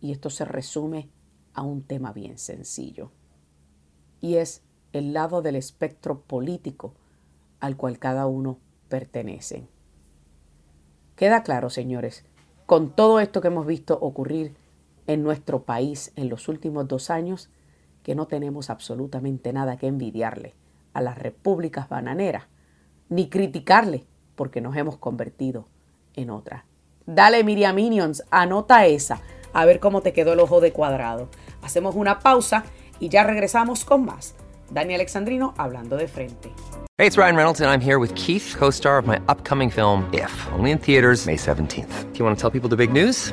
Y 0.00 0.12
esto 0.12 0.30
se 0.30 0.44
resume 0.44 1.10
a 1.54 1.62
un 1.62 1.82
tema 1.82 2.12
bien 2.12 2.38
sencillo. 2.38 3.10
Y 4.20 4.36
es 4.36 4.62
el 4.92 5.12
lado 5.12 5.42
del 5.42 5.56
espectro 5.56 6.20
político 6.20 6.94
al 7.58 7.76
cual 7.76 7.98
cada 7.98 8.28
uno 8.28 8.60
pertenece. 8.88 9.66
Queda 11.16 11.42
claro, 11.42 11.70
señores, 11.70 12.26
con 12.64 12.94
todo 12.94 13.18
esto 13.18 13.40
que 13.40 13.48
hemos 13.48 13.66
visto 13.66 13.98
ocurrir 14.00 14.54
en 15.08 15.24
nuestro 15.24 15.64
país 15.64 16.12
en 16.14 16.28
los 16.28 16.46
últimos 16.46 16.86
dos 16.86 17.10
años, 17.10 17.50
que 18.04 18.14
no 18.14 18.28
tenemos 18.28 18.70
absolutamente 18.70 19.52
nada 19.52 19.78
que 19.78 19.88
envidiarle 19.88 20.54
a 20.92 21.02
las 21.02 21.18
repúblicas 21.18 21.88
bananeras, 21.88 22.44
ni 23.08 23.28
criticarle 23.28 24.04
porque 24.34 24.60
nos 24.60 24.76
hemos 24.76 24.96
convertido 24.96 25.66
en 26.14 26.30
otra. 26.30 26.64
Dale 27.06 27.42
Miriam 27.44 27.74
Minions, 27.74 28.22
anota 28.30 28.86
esa, 28.86 29.20
a 29.52 29.64
ver 29.64 29.80
cómo 29.80 30.02
te 30.02 30.12
quedó 30.12 30.32
el 30.34 30.40
ojo 30.40 30.60
de 30.60 30.72
cuadrado. 30.72 31.28
Hacemos 31.62 31.94
una 31.94 32.18
pausa 32.18 32.64
y 33.00 33.08
ya 33.08 33.24
regresamos 33.24 33.84
con 33.84 34.04
más. 34.04 34.34
Dani 34.70 34.94
Alexandrino 34.94 35.54
hablando 35.56 35.96
de 35.96 36.06
frente. 36.08 36.52
Hey, 36.98 37.06
it's 37.06 37.16
Ryan 37.16 37.36
Reynolds 37.36 37.60
and 37.60 37.70
I'm 37.70 37.80
here 37.80 37.98
with 37.98 38.14
Keith, 38.14 38.56
co-star 38.58 38.98
of 38.98 39.06
my 39.06 39.20
upcoming 39.28 39.70
film 39.70 40.08
If, 40.12 40.32
only 40.52 40.72
in 40.72 40.78
theaters 40.78 41.26
May 41.26 41.36
17th. 41.36 42.12
Do 42.12 42.18
you 42.18 42.24
want 42.24 42.36
to 42.36 42.40
tell 42.40 42.50
people 42.50 42.68
the 42.68 42.76
big 42.76 42.92
news? 42.92 43.32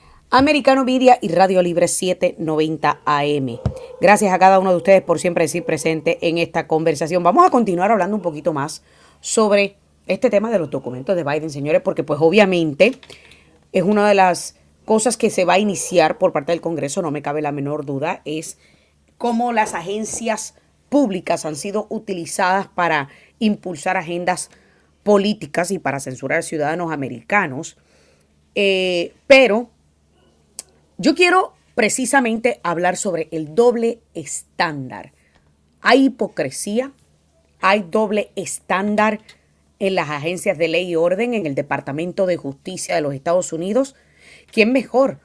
Americano 0.33 0.85
Media 0.85 1.19
y 1.21 1.27
Radio 1.27 1.61
Libre 1.61 1.89
790 1.89 3.01
AM. 3.03 3.59
Gracias 3.99 4.33
a 4.33 4.39
cada 4.39 4.59
uno 4.59 4.71
de 4.71 4.77
ustedes 4.77 5.01
por 5.01 5.19
siempre 5.19 5.43
decir 5.43 5.65
presente 5.65 6.25
en 6.25 6.37
esta 6.37 6.67
conversación. 6.67 7.21
Vamos 7.21 7.45
a 7.45 7.49
continuar 7.49 7.91
hablando 7.91 8.15
un 8.15 8.21
poquito 8.21 8.53
más 8.53 8.81
sobre 9.19 9.75
este 10.07 10.29
tema 10.29 10.49
de 10.49 10.57
los 10.57 10.69
documentos 10.69 11.17
de 11.17 11.25
Biden, 11.25 11.49
señores, 11.49 11.81
porque 11.81 12.05
pues 12.05 12.21
obviamente 12.21 12.93
es 13.73 13.83
una 13.83 14.07
de 14.07 14.15
las 14.15 14.55
cosas 14.85 15.17
que 15.17 15.29
se 15.29 15.43
va 15.43 15.55
a 15.55 15.59
iniciar 15.59 16.17
por 16.17 16.31
parte 16.31 16.53
del 16.53 16.61
Congreso, 16.61 17.01
no 17.01 17.11
me 17.11 17.21
cabe 17.21 17.41
la 17.41 17.51
menor 17.51 17.85
duda, 17.85 18.21
es 18.23 18.57
cómo 19.17 19.51
las 19.51 19.73
agencias 19.73 20.55
públicas 20.87 21.43
han 21.43 21.57
sido 21.57 21.87
utilizadas 21.89 22.69
para 22.69 23.09
impulsar 23.39 23.97
agendas 23.97 24.49
políticas 25.03 25.71
y 25.71 25.79
para 25.79 25.99
censurar 25.99 26.39
a 26.39 26.43
ciudadanos 26.43 26.93
americanos. 26.93 27.75
Eh, 28.55 29.13
pero 29.27 29.69
yo 31.01 31.15
quiero 31.15 31.53
precisamente 31.73 32.59
hablar 32.61 32.95
sobre 32.95 33.27
el 33.31 33.55
doble 33.55 34.01
estándar. 34.13 35.13
Hay 35.81 36.05
hipocresía, 36.05 36.91
hay 37.59 37.83
doble 37.89 38.29
estándar 38.35 39.19
en 39.79 39.95
las 39.95 40.11
agencias 40.11 40.59
de 40.59 40.67
ley 40.67 40.91
y 40.91 40.95
orden, 40.95 41.33
en 41.33 41.47
el 41.47 41.55
Departamento 41.55 42.27
de 42.27 42.37
Justicia 42.37 42.93
de 42.93 43.01
los 43.01 43.15
Estados 43.15 43.51
Unidos. 43.51 43.95
¿Quién 44.51 44.73
mejor 44.73 45.19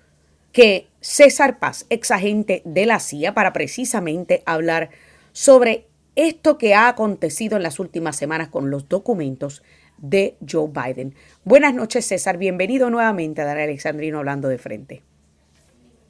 que 0.50 0.86
César 1.02 1.58
Paz, 1.58 1.84
ex 1.90 2.10
agente 2.10 2.62
de 2.64 2.86
la 2.86 2.98
CIA, 2.98 3.34
para 3.34 3.52
precisamente 3.52 4.42
hablar 4.46 4.88
sobre 5.32 5.88
esto 6.14 6.56
que 6.56 6.74
ha 6.74 6.88
acontecido 6.88 7.58
en 7.58 7.62
las 7.62 7.78
últimas 7.78 8.16
semanas 8.16 8.48
con 8.48 8.70
los 8.70 8.88
documentos 8.88 9.62
de 9.98 10.38
Joe 10.50 10.70
Biden? 10.70 11.14
Buenas 11.44 11.74
noches, 11.74 12.06
César. 12.06 12.38
Bienvenido 12.38 12.88
nuevamente 12.88 13.42
a 13.42 13.44
Dar 13.44 13.58
Alexandrino 13.58 14.16
hablando 14.16 14.48
de 14.48 14.56
frente. 14.56 15.02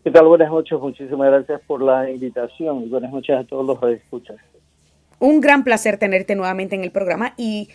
¿Qué 0.07 0.13
tal? 0.13 0.29
Buenas 0.29 0.51
noches, 0.51 0.79
muchísimas 0.79 1.33
gracias 1.33 1.61
por 1.67 1.83
la 1.83 2.09
invitación 2.09 2.85
y 2.85 2.89
buenas 2.89 3.11
noches 3.11 3.37
a 3.37 3.43
todos 3.43 3.67
los 3.67 3.81
que 3.81 3.95
escuchan. 3.95 4.37
Un 5.19 5.41
gran 5.41 5.65
placer 5.65 5.99
tenerte 5.99 6.37
nuevamente 6.37 6.77
en 6.77 6.85
el 6.85 6.93
programa 6.93 7.35
y 7.37 7.71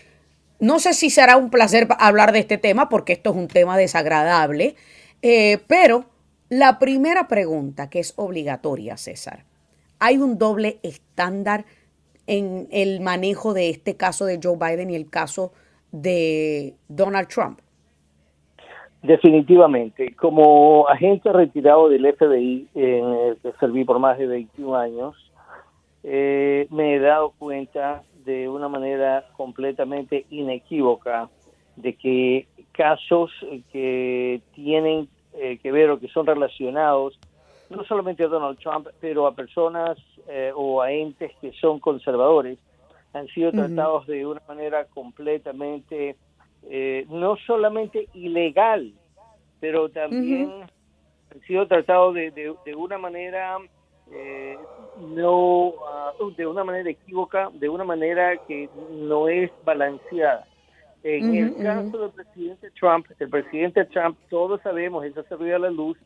no 0.58 0.80
sé 0.80 0.94
si 0.94 1.10
será 1.10 1.36
un 1.36 1.50
placer 1.50 1.90
hablar 2.00 2.32
de 2.32 2.40
este 2.40 2.58
tema 2.58 2.88
porque 2.88 3.12
esto 3.12 3.32
es 3.32 3.36
un 3.36 3.50
tema 3.50 3.78
desagradable, 3.78 4.76
eh, 5.22 5.60
pero 5.68 6.06
la 6.48 6.80
primera 6.80 7.28
pregunta 7.28 7.90
que 7.90 8.00
es 8.00 8.14
obligatoria, 8.16 8.96
César, 8.96 9.44
¿hay 10.00 10.18
un 10.18 10.38
doble 10.38 10.80
estándar 10.84 11.66
en 12.28 12.70
el 12.72 13.02
manejo 13.02 13.54
de 13.54 13.70
este 13.70 13.98
caso 13.98 14.24
de 14.24 14.40
Joe 14.42 14.56
Biden 14.56 14.90
y 14.90 14.96
el 14.96 15.10
caso 15.10 15.52
de 15.92 16.76
Donald 16.88 17.28
Trump? 17.28 17.60
Definitivamente. 19.04 20.16
Como 20.16 20.88
agente 20.88 21.32
retirado 21.34 21.90
del 21.90 22.06
FBI, 22.14 22.68
en 22.76 23.06
el 23.06 23.38
que 23.38 23.52
serví 23.60 23.84
por 23.84 24.00
más 24.00 24.18
de 24.18 24.28
21 24.28 24.76
años, 24.76 25.32
eh, 26.04 26.68
me 26.70 26.96
he 26.96 27.00
dado 27.00 27.34
cuenta 27.38 28.04
de 28.26 28.48
una 28.48 28.70
manera 28.70 29.26
completamente 29.36 30.26
inequívoca 30.30 31.30
de 31.76 31.96
que 31.96 32.48
casos 32.72 33.32
que 33.72 34.42
tienen 34.54 35.08
eh, 35.34 35.58
que 35.58 35.72
ver 35.72 35.90
o 35.90 36.00
que 36.00 36.08
son 36.10 36.26
relacionados 36.26 37.20
no 37.72 37.84
solamente 37.86 38.24
a 38.24 38.28
Donald 38.28 38.60
Trump, 38.60 38.88
pero 39.00 39.28
a 39.28 39.34
personas 39.34 39.98
eh, 40.28 40.52
o 40.54 40.82
a 40.82 40.92
entes 40.92 41.32
que 41.40 41.54
son 41.54 41.80
conservadores, 41.80 42.60
han 43.14 43.28
sido 43.28 43.52
tratados 43.52 44.08
de 44.08 44.26
una 44.26 44.42
manera 44.48 44.86
completamente 44.86 46.16
eh, 46.70 47.06
no 47.10 47.38
solamente 47.38 48.08
ilegal, 48.14 48.94
pero 49.60 49.90
también 49.90 50.52
han 51.32 51.42
sido 51.48 51.68
tratados 51.68 52.16
de, 52.16 52.32
de, 52.32 52.76
una 52.76 52.98
manera 52.98 53.58
eh, 54.12 54.58
no 55.00 55.74
ah, 55.88 56.12
de 56.36 56.46
una 56.46 56.64
manera 56.64 56.90
equívoca, 56.90 57.50
de 57.54 57.70
una 57.70 57.84
manera 57.84 58.38
que 58.48 58.70
no 58.92 59.28
es 59.28 59.52
balanceada. 59.64 60.46
En 61.04 61.34
el 61.36 61.56
caso 61.58 61.98
del 61.98 62.12
presidente 62.12 62.70
Trump, 62.80 63.08
el 63.18 63.30
presidente 63.30 63.86
Trump, 63.86 64.18
todos 64.30 64.62
sabemos, 64.62 65.04
eso 65.04 65.24
se 65.24 65.36
ve 65.36 65.54
a 65.56 65.60
la 65.60 65.72
luz, 65.72 65.98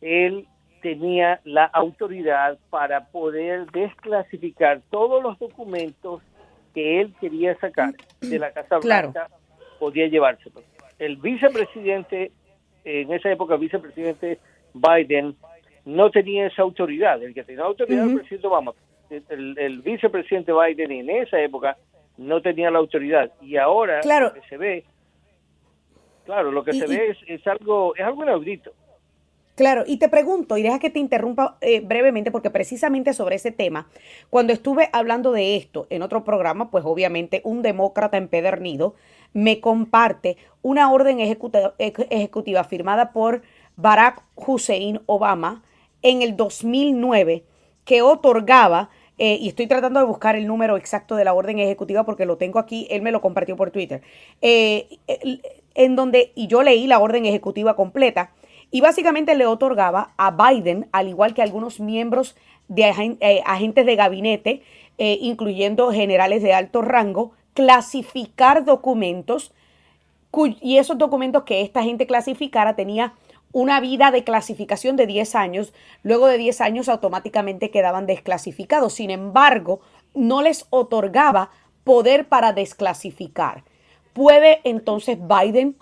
él 0.00 0.46
tenía 0.80 1.40
la 1.42 1.64
autoridad 1.64 2.56
para 2.70 3.06
poder 3.06 3.68
desclasificar 3.72 4.80
todos 4.90 5.20
los 5.20 5.36
documentos 5.40 6.22
que 6.72 7.00
él 7.00 7.14
quería 7.20 7.58
sacar 7.58 7.94
de 8.20 8.38
la 8.38 8.52
Casa 8.52 8.78
Blanca 8.78 9.28
podía 9.78 10.06
llevárselo. 10.08 10.62
El 10.98 11.16
vicepresidente, 11.16 12.32
en 12.84 13.12
esa 13.12 13.30
época 13.30 13.54
el 13.54 13.60
vicepresidente 13.60 14.38
Biden, 14.74 15.36
no 15.84 16.10
tenía 16.10 16.48
esa 16.48 16.62
autoridad. 16.62 17.22
El 17.22 17.32
que 17.32 17.44
tenía 17.44 17.64
autoridad 17.64 18.06
el 18.08 18.16
presidente 18.16 18.46
Obama. 18.46 18.72
El, 19.08 19.80
vicepresidente 19.82 20.52
Biden 20.52 20.90
en 20.90 21.10
esa 21.10 21.40
época 21.40 21.76
no 22.18 22.42
tenía 22.42 22.70
la 22.70 22.78
autoridad. 22.78 23.32
Y 23.40 23.56
ahora 23.56 24.00
lo 24.02 24.34
que 24.34 24.48
se 24.48 24.56
ve, 24.56 24.84
claro, 26.24 26.50
lo 26.50 26.64
que 26.64 26.72
se 26.72 26.86
ve 26.86 27.16
es, 27.26 27.46
algo 27.46 27.94
es 27.94 28.02
algo 28.02 28.22
inaudito. 28.24 28.72
Claro, 29.54 29.84
y 29.86 29.98
te 29.98 30.10
pregunto, 30.10 30.58
y 30.58 30.62
deja 30.62 30.78
que 30.78 30.90
te 30.90 30.98
interrumpa 30.98 31.56
eh, 31.62 31.80
brevemente, 31.80 32.30
porque 32.30 32.50
precisamente 32.50 33.14
sobre 33.14 33.36
ese 33.36 33.52
tema, 33.52 33.88
cuando 34.28 34.52
estuve 34.52 34.90
hablando 34.92 35.32
de 35.32 35.56
esto 35.56 35.86
en 35.88 36.02
otro 36.02 36.24
programa, 36.24 36.70
pues 36.70 36.84
obviamente 36.84 37.40
un 37.42 37.62
demócrata 37.62 38.18
empedernido 38.18 38.96
me 39.36 39.60
comparte 39.60 40.38
una 40.62 40.90
orden 40.90 41.20
ejecutiva, 41.20 42.64
firmada 42.64 43.12
por 43.12 43.42
Barack 43.76 44.22
Hussein 44.34 45.02
Obama 45.04 45.62
en 46.00 46.22
el 46.22 46.38
2009 46.38 47.44
que 47.84 48.00
otorgaba, 48.00 48.88
eh, 49.18 49.36
y 49.38 49.48
estoy 49.48 49.66
tratando 49.66 50.00
de 50.00 50.06
buscar 50.06 50.36
el 50.36 50.46
número 50.46 50.78
exacto 50.78 51.16
de 51.16 51.24
la 51.26 51.34
orden 51.34 51.58
ejecutiva 51.58 52.04
porque 52.04 52.24
lo 52.24 52.38
tengo 52.38 52.58
aquí, 52.58 52.86
él 52.88 53.02
me 53.02 53.12
lo 53.12 53.20
compartió 53.20 53.56
por 53.56 53.70
Twitter, 53.70 54.00
eh, 54.40 54.88
en 55.74 55.96
donde, 55.96 56.32
y 56.34 56.46
yo 56.46 56.62
leí 56.62 56.86
la 56.86 56.98
orden 56.98 57.26
ejecutiva 57.26 57.76
completa, 57.76 58.32
y 58.70 58.80
básicamente 58.80 59.34
le 59.34 59.44
otorgaba 59.44 60.14
a 60.16 60.30
Biden, 60.30 60.88
al 60.92 61.08
igual 61.08 61.34
que 61.34 61.42
a 61.42 61.44
algunos 61.44 61.78
miembros 61.78 62.36
de 62.68 63.18
eh, 63.20 63.42
agentes 63.44 63.84
de 63.84 63.96
gabinete, 63.96 64.62
incluyendo 64.96 65.92
generales 65.92 66.42
de 66.42 66.54
alto 66.54 66.80
rango, 66.80 67.32
clasificar 67.56 68.64
documentos 68.66 69.52
y 70.60 70.76
esos 70.76 70.98
documentos 70.98 71.44
que 71.44 71.62
esta 71.62 71.82
gente 71.82 72.06
clasificara 72.06 72.76
tenía 72.76 73.14
una 73.52 73.80
vida 73.80 74.10
de 74.10 74.22
clasificación 74.22 74.94
de 74.96 75.06
10 75.06 75.34
años, 75.34 75.72
luego 76.02 76.26
de 76.26 76.36
10 76.36 76.60
años 76.60 76.88
automáticamente 76.90 77.70
quedaban 77.70 78.04
desclasificados. 78.04 78.92
Sin 78.92 79.10
embargo, 79.10 79.80
no 80.12 80.42
les 80.42 80.66
otorgaba 80.68 81.50
poder 81.82 82.28
para 82.28 82.52
desclasificar. 82.52 83.64
¿Puede 84.12 84.60
entonces 84.64 85.18
Biden 85.18 85.76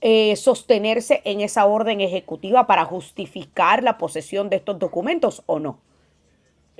eh, 0.00 0.36
sostenerse 0.36 1.20
en 1.24 1.40
esa 1.40 1.66
orden 1.66 2.00
ejecutiva 2.00 2.68
para 2.68 2.84
justificar 2.84 3.82
la 3.82 3.98
posesión 3.98 4.48
de 4.48 4.56
estos 4.56 4.78
documentos 4.78 5.42
o 5.46 5.58
no? 5.58 5.80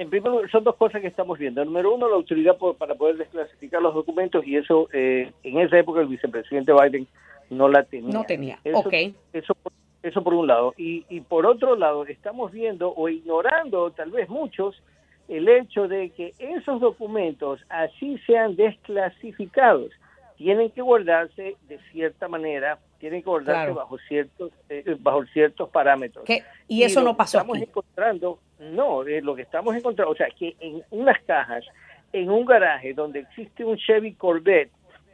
En 0.01 0.09
primer 0.09 0.33
lugar, 0.33 0.51
son 0.51 0.65
dos 0.65 0.77
cosas 0.77 1.03
que 1.03 1.09
estamos 1.09 1.39
viendo. 1.39 1.63
Número 1.63 1.95
uno, 1.95 2.09
la 2.09 2.15
autoridad 2.17 2.57
para 2.79 2.95
poder 2.95 3.19
desclasificar 3.19 3.83
los 3.83 3.95
documentos 3.95 4.47
y 4.47 4.57
eso 4.57 4.89
eh, 4.95 5.31
en 5.43 5.59
esa 5.59 5.79
época 5.79 6.01
el 6.01 6.07
vicepresidente 6.07 6.73
Biden 6.73 7.07
no 7.51 7.69
la 7.69 7.83
tenía. 7.83 8.11
No 8.11 8.25
tenía, 8.25 8.59
eso, 8.65 8.79
ok. 8.79 8.95
Eso, 9.35 9.55
eso 10.03 10.25
por 10.25 10.33
un 10.33 10.47
lado. 10.47 10.73
Y, 10.79 11.05
y 11.11 11.21
por 11.21 11.45
otro 11.45 11.77
lado, 11.77 12.07
estamos 12.07 12.51
viendo 12.51 12.95
o 12.97 13.11
ignorando 13.11 13.91
tal 13.91 14.11
vez 14.11 14.31
muchos 14.31 14.83
el 15.29 15.47
hecho 15.51 15.87
de 15.87 16.09
que 16.09 16.33
esos 16.39 16.81
documentos 16.81 17.61
así 17.69 18.17
sean 18.27 18.57
desclasificados 18.57 19.91
tienen 20.39 20.71
que 20.71 20.81
guardarse 20.81 21.57
de 21.69 21.79
cierta 21.93 22.27
manera, 22.27 22.79
tienen 22.99 23.21
que 23.21 23.29
guardarse 23.29 23.75
bajo 23.75 23.99
ciertos 24.09 24.51
eh, 24.71 24.97
bajo 24.99 25.27
ciertos 25.27 25.69
parámetros. 25.69 26.25
Y 26.67 26.85
eso 26.85 27.03
no 27.03 27.15
pasó. 27.15 27.37
Estamos 27.37 27.59
encontrando, 27.59 28.39
no, 28.61 29.07
eh, 29.07 29.21
lo 29.23 29.35
que 29.35 29.43
estamos 29.43 29.75
encontrando, 29.75 30.13
o 30.13 30.17
sea, 30.17 30.29
que 30.29 30.55
en 30.61 30.83
unas 30.91 31.21
cajas, 31.23 31.65
en 32.13 32.31
un 32.31 32.45
garaje 32.45 32.93
donde 32.93 33.21
existe 33.21 33.65
un 33.65 33.77
Chevy 33.77 34.15
Corvette, 34.15 34.71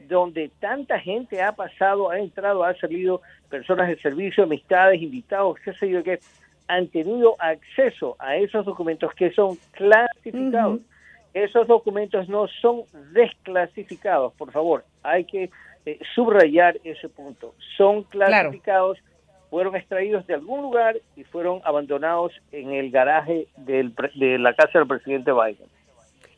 donde 0.09 0.51
tanta 0.61 0.99
gente 1.01 1.43
ha 1.43 1.53
pasado, 1.53 2.11
ha 2.11 2.19
entrado, 2.19 2.65
ha 2.65 2.75
salido, 2.75 3.23
personas 3.49 3.89
de 3.89 3.97
servicio, 4.01 4.45
amistades, 4.45 5.01
invitados, 5.01 5.59
qué 5.65 5.73
sé 5.75 5.89
yo, 5.89 6.03
que 6.03 6.19
han 6.69 6.89
tenido 6.89 7.37
acceso 7.39 8.17
a 8.19 8.37
esos 8.37 8.65
documentos 8.65 9.13
que 9.15 9.31
son 9.33 9.57
clasificados. 9.73 10.81
Esos 11.33 11.67
documentos 11.67 12.29
no 12.29 12.49
son 12.49 12.83
desclasificados, 13.13 14.33
por 14.35 14.51
favor, 14.53 14.85
hay 15.03 15.25
que 15.25 15.51
eh, 15.85 15.99
subrayar 16.15 16.79
ese 16.83 17.11
punto. 17.11 17.55
Son 17.77 18.05
clasificados, 18.05 18.99
fueron 19.51 19.77
extraídos 19.77 20.27
de 20.27 20.35
algún 20.35 20.63
lugar 20.63 20.97
y 21.17 21.25
fueron 21.25 21.61
abandonados 21.65 22.33
en 22.53 22.73
el 22.73 22.91
garaje 22.91 23.49
del, 23.57 23.95
de 24.15 24.39
la 24.39 24.55
casa 24.55 24.79
del 24.79 24.89
presidente 24.89 25.33
Biden. 25.33 25.69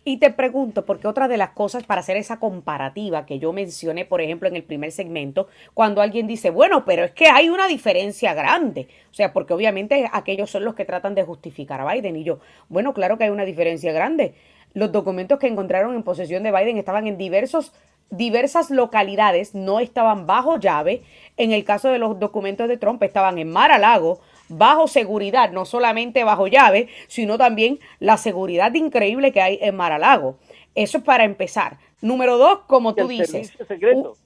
Y 0.05 0.17
te 0.17 0.31
pregunto, 0.31 0.87
porque 0.87 1.07
otra 1.07 1.29
de 1.29 1.37
las 1.37 1.51
cosas 1.51 1.85
para 1.85 2.01
hacer 2.01 2.17
esa 2.17 2.41
comparativa 2.41 3.27
que 3.27 3.39
yo 3.39 3.53
mencioné, 3.53 4.07
por 4.07 4.23
ejemplo, 4.23 4.49
en 4.49 4.57
el 4.57 4.63
primer 4.63 4.91
segmento, 4.91 5.49
cuando 5.75 6.01
alguien 6.01 6.27
dice, 6.27 6.49
bueno, 6.49 6.87
pero 6.87 7.05
es 7.05 7.11
que 7.11 7.27
hay 7.27 7.51
una 7.51 7.67
diferencia 7.67 8.33
grande. 8.33 8.89
O 9.11 9.15
sea, 9.15 9.35
porque 9.35 9.53
obviamente 9.53 10.09
aquellos 10.11 10.49
son 10.49 10.65
los 10.65 10.75
que 10.75 10.87
tratan 10.87 11.15
de 11.15 11.25
justificar 11.25 11.83
a 11.83 11.93
Biden. 11.93 12.17
Y 12.17 12.25
yo, 12.25 12.39
bueno, 12.71 12.95
claro 12.95 13.19
que 13.19 13.25
hay 13.25 13.31
una 13.31 13.45
diferencia 13.45 13.93
grande. 13.93 14.33
Los 14.73 14.93
documentos 14.93 15.39
que 15.39 15.47
encontraron 15.47 15.95
en 15.95 16.03
posesión 16.03 16.43
de 16.43 16.53
Biden 16.53 16.79
estaban 16.79 17.07
en 17.07 17.19
diversos, 17.19 17.75
diversas 18.11 18.71
localidades, 18.71 19.55
no 19.55 19.81
estaban 19.81 20.27
bajo 20.27 20.59
llave. 20.59 21.03
En 21.37 21.53
el 21.53 21.65
caso 21.65 21.89
de 21.89 21.99
los 21.99 22.19
documentos 22.19 22.69
de 22.69 22.77
Trump 22.77 23.03
estaban 23.03 23.39
en 23.39 23.51
Mar 23.51 23.71
a 23.71 23.79
Lago, 23.79 24.21
bajo 24.49 24.89
seguridad, 24.89 25.53
no 25.53 25.65
solamente 25.65 26.25
bajo 26.25 26.47
llave, 26.47 26.89
sino 27.07 27.39
también 27.39 27.79
la 28.01 28.17
seguridad 28.17 28.73
increíble 28.75 29.33
que 29.33 29.43
hay 29.43 29.59
en 29.61 29.77
Mar 29.77 29.93
a 29.93 29.99
Lago. 29.99 30.39
Eso 30.75 30.99
es 30.99 31.05
para 31.05 31.25
empezar. 31.25 31.79
Número 32.01 32.39
dos, 32.39 32.61
como 32.67 32.95
tú 32.95 33.09
dices. 33.09 33.53
Secreto. 33.67 34.17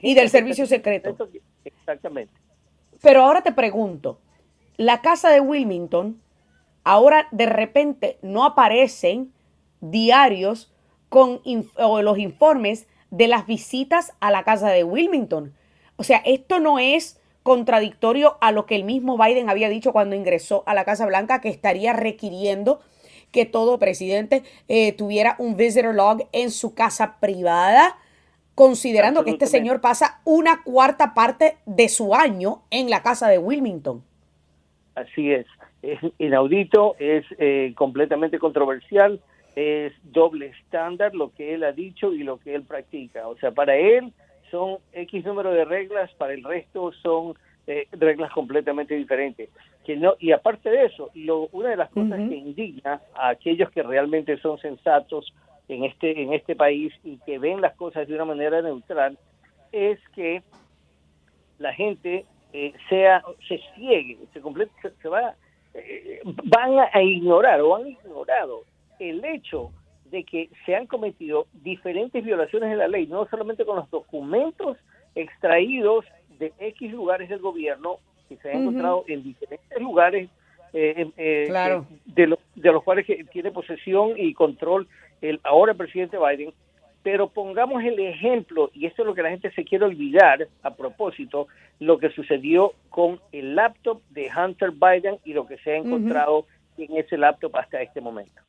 y 0.00 0.14
del 0.14 0.30
servicio 0.30 0.66
secreto. 0.66 1.16
Exactamente. 1.64 2.32
Pero 3.02 3.22
ahora 3.22 3.42
te 3.42 3.52
pregunto, 3.52 4.20
la 4.76 5.00
casa 5.00 5.30
de 5.30 5.40
Wilmington, 5.40 6.20
ahora 6.84 7.28
de 7.30 7.46
repente 7.46 8.18
no 8.22 8.44
aparecen 8.44 9.32
diarios 9.80 10.72
con 11.08 11.40
los 11.44 12.18
informes 12.18 12.86
de 13.10 13.28
las 13.28 13.46
visitas 13.46 14.12
a 14.20 14.30
la 14.30 14.44
casa 14.44 14.70
de 14.70 14.84
Wilmington. 14.84 15.54
O 15.96 16.04
sea, 16.04 16.18
esto 16.24 16.60
no 16.60 16.78
es 16.78 17.20
contradictorio 17.42 18.36
a 18.40 18.52
lo 18.52 18.66
que 18.66 18.76
el 18.76 18.84
mismo 18.84 19.16
Biden 19.16 19.48
había 19.48 19.68
dicho 19.68 19.92
cuando 19.92 20.14
ingresó 20.14 20.62
a 20.66 20.74
la 20.74 20.84
Casa 20.84 21.06
Blanca, 21.06 21.40
que 21.40 21.48
estaría 21.48 21.92
requiriendo 21.92 22.80
que 23.32 23.46
todo 23.46 23.78
presidente 23.78 24.42
eh, 24.68 24.92
tuviera 24.92 25.36
un 25.38 25.56
visitor 25.56 25.94
log 25.94 26.28
en 26.32 26.50
su 26.50 26.74
casa 26.74 27.16
privada, 27.20 27.96
considerando 28.54 29.24
que 29.24 29.30
este 29.30 29.46
señor 29.46 29.80
pasa 29.80 30.20
una 30.24 30.62
cuarta 30.62 31.14
parte 31.14 31.56
de 31.64 31.88
su 31.88 32.14
año 32.14 32.62
en 32.70 32.90
la 32.90 33.02
casa 33.02 33.28
de 33.28 33.38
Wilmington. 33.38 34.02
Así 34.94 35.32
es, 35.32 35.46
es 35.82 35.98
inaudito, 36.18 36.96
es 36.98 37.24
eh, 37.38 37.72
completamente 37.76 38.38
controversial 38.38 39.20
es 39.58 39.92
doble 40.04 40.46
estándar 40.46 41.16
lo 41.16 41.32
que 41.32 41.52
él 41.52 41.64
ha 41.64 41.72
dicho 41.72 42.12
y 42.12 42.22
lo 42.22 42.38
que 42.38 42.54
él 42.54 42.62
practica. 42.62 43.26
O 43.26 43.36
sea, 43.38 43.50
para 43.50 43.74
él 43.76 44.12
son 44.52 44.78
X 44.92 45.24
número 45.24 45.50
de 45.50 45.64
reglas, 45.64 46.12
para 46.14 46.32
el 46.32 46.44
resto 46.44 46.92
son 47.02 47.34
eh, 47.66 47.88
reglas 47.90 48.30
completamente 48.30 48.94
diferentes. 48.94 49.50
Que 49.84 49.96
no, 49.96 50.14
y 50.20 50.30
aparte 50.30 50.70
de 50.70 50.84
eso, 50.84 51.10
lo, 51.14 51.48
una 51.50 51.70
de 51.70 51.76
las 51.76 51.90
cosas 51.90 52.18
que 52.28 52.36
indigna 52.36 53.00
a 53.14 53.30
aquellos 53.30 53.68
que 53.72 53.82
realmente 53.82 54.38
son 54.38 54.58
sensatos 54.58 55.34
en 55.68 55.82
este, 55.82 56.22
en 56.22 56.32
este 56.32 56.54
país 56.54 56.92
y 57.02 57.18
que 57.18 57.40
ven 57.40 57.60
las 57.60 57.74
cosas 57.74 58.06
de 58.06 58.14
una 58.14 58.26
manera 58.26 58.62
neutral 58.62 59.18
es 59.72 59.98
que 60.14 60.42
la 61.58 61.74
gente 61.74 62.26
eh, 62.52 62.72
sea 62.88 63.24
se 63.48 63.60
ciegue, 63.74 64.18
se, 64.32 64.40
se, 65.02 65.08
va, 65.08 65.34
eh, 65.74 66.20
van 66.24 66.78
a 66.92 67.02
ignorar 67.02 67.60
o 67.60 67.74
han 67.74 67.88
ignorado 67.88 68.62
el 68.98 69.24
hecho 69.24 69.70
de 70.10 70.24
que 70.24 70.50
se 70.64 70.74
han 70.74 70.86
cometido 70.86 71.46
diferentes 71.52 72.24
violaciones 72.24 72.70
de 72.70 72.76
la 72.76 72.88
ley, 72.88 73.06
no 73.06 73.26
solamente 73.28 73.64
con 73.64 73.76
los 73.76 73.90
documentos 73.90 74.76
extraídos 75.14 76.04
de 76.38 76.52
X 76.58 76.92
lugares 76.92 77.28
del 77.28 77.40
gobierno, 77.40 77.98
que 78.28 78.36
se 78.36 78.50
han 78.50 78.62
encontrado 78.62 79.04
en 79.08 79.22
diferentes 79.22 79.80
lugares 79.80 80.28
eh, 80.72 81.10
eh, 81.16 81.82
de, 82.04 82.36
de, 82.54 82.72
los 82.72 82.82
cuales 82.84 83.06
tiene 83.32 83.50
posesión 83.50 84.12
y 84.16 84.34
control 84.34 84.86
el 85.22 85.40
ahora 85.42 85.74
presidente 85.74 86.18
Biden, 86.18 86.52
pero 87.02 87.28
pongamos 87.28 87.82
el 87.84 87.98
ejemplo, 87.98 88.70
y 88.74 88.86
esto 88.86 89.02
es 89.02 89.06
lo 89.06 89.14
que 89.14 89.22
la 89.22 89.30
gente 89.30 89.50
se 89.52 89.64
quiere 89.64 89.86
olvidar 89.86 90.46
a 90.62 90.74
propósito, 90.74 91.48
lo 91.80 91.98
que 91.98 92.10
sucedió 92.10 92.72
con 92.90 93.20
el 93.32 93.54
laptop 93.54 94.02
de 94.10 94.30
Hunter 94.36 94.72
Biden 94.72 95.18
y 95.24 95.32
lo 95.32 95.46
que 95.46 95.58
se 95.58 95.72
ha 95.72 95.76
encontrado 95.76 96.44
en 96.76 96.96
ese 96.96 97.16
laptop 97.16 97.56
hasta 97.56 97.80
este 97.80 98.00
momento 98.00 98.42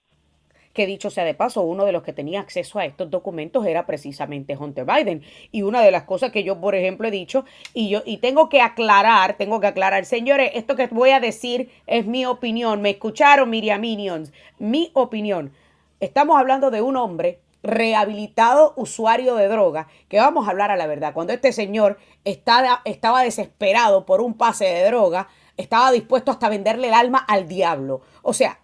que 0.73 0.85
dicho 0.85 1.09
sea 1.09 1.25
de 1.25 1.33
paso, 1.33 1.61
uno 1.61 1.85
de 1.85 1.91
los 1.91 2.03
que 2.03 2.13
tenía 2.13 2.39
acceso 2.39 2.79
a 2.79 2.85
estos 2.85 3.09
documentos 3.09 3.65
era 3.65 3.85
precisamente 3.85 4.55
Hunter 4.57 4.85
Biden. 4.85 5.23
Y 5.51 5.63
una 5.63 5.81
de 5.81 5.91
las 5.91 6.03
cosas 6.03 6.31
que 6.31 6.43
yo, 6.43 6.59
por 6.59 6.75
ejemplo, 6.75 7.07
he 7.07 7.11
dicho, 7.11 7.45
y 7.73 7.89
yo, 7.89 8.01
y 8.05 8.17
tengo 8.17 8.49
que 8.49 8.61
aclarar, 8.61 9.35
tengo 9.37 9.59
que 9.59 9.67
aclarar, 9.67 10.05
señores, 10.05 10.51
esto 10.53 10.75
que 10.75 10.87
voy 10.87 11.09
a 11.11 11.19
decir 11.19 11.71
es 11.87 12.05
mi 12.05 12.25
opinión. 12.25 12.81
¿Me 12.81 12.91
escucharon, 12.91 13.49
Miriam 13.49 13.81
Minions? 13.81 14.31
Mi 14.57 14.91
opinión. 14.93 15.51
Estamos 15.99 16.39
hablando 16.39 16.71
de 16.71 16.81
un 16.81 16.95
hombre 16.95 17.39
rehabilitado 17.61 18.73
usuario 18.77 19.35
de 19.35 19.47
droga, 19.47 19.87
que 20.07 20.17
vamos 20.17 20.47
a 20.47 20.51
hablar 20.51 20.71
a 20.71 20.77
la 20.77 20.87
verdad, 20.87 21.13
cuando 21.13 21.33
este 21.33 21.51
señor 21.51 21.97
estaba, 22.23 22.81
estaba 22.85 23.23
desesperado 23.23 24.05
por 24.05 24.21
un 24.21 24.35
pase 24.35 24.65
de 24.65 24.85
droga, 24.85 25.27
estaba 25.57 25.91
dispuesto 25.91 26.31
hasta 26.31 26.47
venderle 26.47 26.87
el 26.87 26.93
alma 26.93 27.17
al 27.17 27.49
diablo. 27.49 28.01
O 28.21 28.31
sea, 28.31 28.59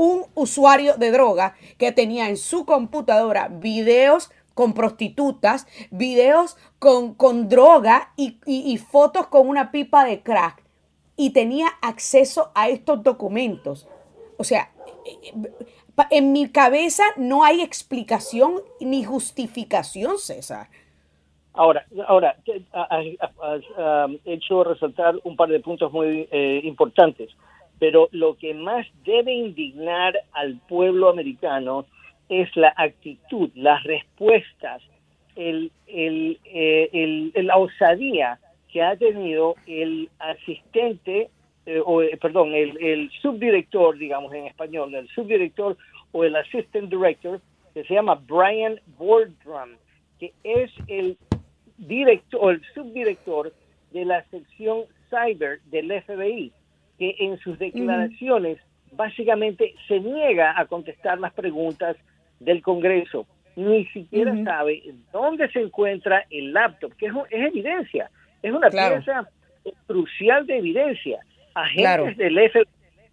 un 0.00 0.24
usuario 0.34 0.96
de 0.96 1.10
droga 1.10 1.54
que 1.76 1.92
tenía 1.92 2.30
en 2.30 2.38
su 2.38 2.64
computadora 2.64 3.48
videos 3.48 4.30
con 4.54 4.72
prostitutas, 4.72 5.66
videos 5.90 6.56
con, 6.78 7.12
con 7.12 7.50
droga 7.50 8.14
y, 8.16 8.78
fotos 8.78 9.26
con 9.26 9.46
una 9.46 9.70
pipa 9.70 10.06
de 10.06 10.22
crack. 10.22 10.64
y 11.18 11.34
tenía 11.34 11.66
acceso 11.82 12.50
a 12.54 12.70
estos 12.70 13.02
documentos. 13.02 13.86
O 14.38 14.44
sea, 14.44 14.70
en 16.10 16.32
mi 16.32 16.48
cabeza 16.48 17.02
no 17.18 17.44
hay 17.44 17.60
explicación 17.60 18.62
ni 18.80 19.04
justificación, 19.04 20.16
César. 20.16 20.68
Ahora, 21.52 21.84
ahora 22.06 22.36
has 22.72 23.04
hecho 24.24 24.64
resaltar 24.64 25.16
un 25.24 25.36
par 25.36 25.50
de 25.50 25.60
puntos 25.60 25.92
muy 25.92 26.26
eh, 26.32 26.62
importantes, 26.64 27.28
pero 27.80 28.08
lo 28.12 28.36
que 28.36 28.54
más 28.54 28.86
debe 29.04 29.32
indignar 29.32 30.14
al 30.32 30.60
pueblo 30.68 31.08
americano 31.08 31.86
es 32.28 32.54
la 32.54 32.72
actitud, 32.76 33.50
las 33.54 33.82
respuestas, 33.82 34.82
el, 35.34 35.72
eh, 35.86 37.32
la 37.34 37.56
osadía 37.56 38.38
que 38.70 38.82
ha 38.82 38.96
tenido 38.96 39.56
el 39.66 40.10
asistente, 40.18 41.30
eh, 41.64 41.80
o 41.84 42.02
perdón, 42.20 42.52
el, 42.54 43.10
subdirector, 43.22 43.96
digamos 43.96 44.32
en 44.34 44.46
español, 44.46 44.94
el 44.94 45.08
subdirector 45.08 45.76
o 46.12 46.24
el 46.24 46.36
assistant 46.36 46.90
director, 46.90 47.40
que 47.72 47.82
se 47.84 47.94
llama 47.94 48.20
Brian 48.26 48.78
Boardrum, 48.98 49.70
que 50.18 50.34
es 50.44 50.70
el 50.86 51.16
director 51.78 52.40
o 52.42 52.50
el 52.50 52.62
subdirector 52.74 53.54
de 53.92 54.04
la 54.04 54.22
sección 54.24 54.84
cyber 55.08 55.60
del 55.70 55.90
FBI, 56.02 56.52
que 57.00 57.16
en 57.18 57.38
sus 57.38 57.58
declaraciones 57.58 58.58
básicamente 58.92 59.74
se 59.88 60.00
niega 60.00 60.52
a 60.54 60.66
contestar 60.66 61.18
las 61.18 61.32
preguntas 61.32 61.96
del 62.40 62.60
Congreso. 62.60 63.26
Ni 63.56 63.86
siquiera 63.86 64.36
sabe 64.44 64.82
dónde 65.10 65.48
se 65.48 65.62
encuentra 65.62 66.26
el 66.28 66.52
laptop, 66.52 66.92
que 66.96 67.06
es, 67.06 67.12
evidencia, 67.30 68.10
es 68.42 68.52
una 68.52 68.68
pieza 68.68 69.26
crucial 69.86 70.46
de 70.46 70.58
evidencia. 70.58 71.20
Agentes 71.54 72.18
del 72.18 72.34
FBI, 72.50 72.64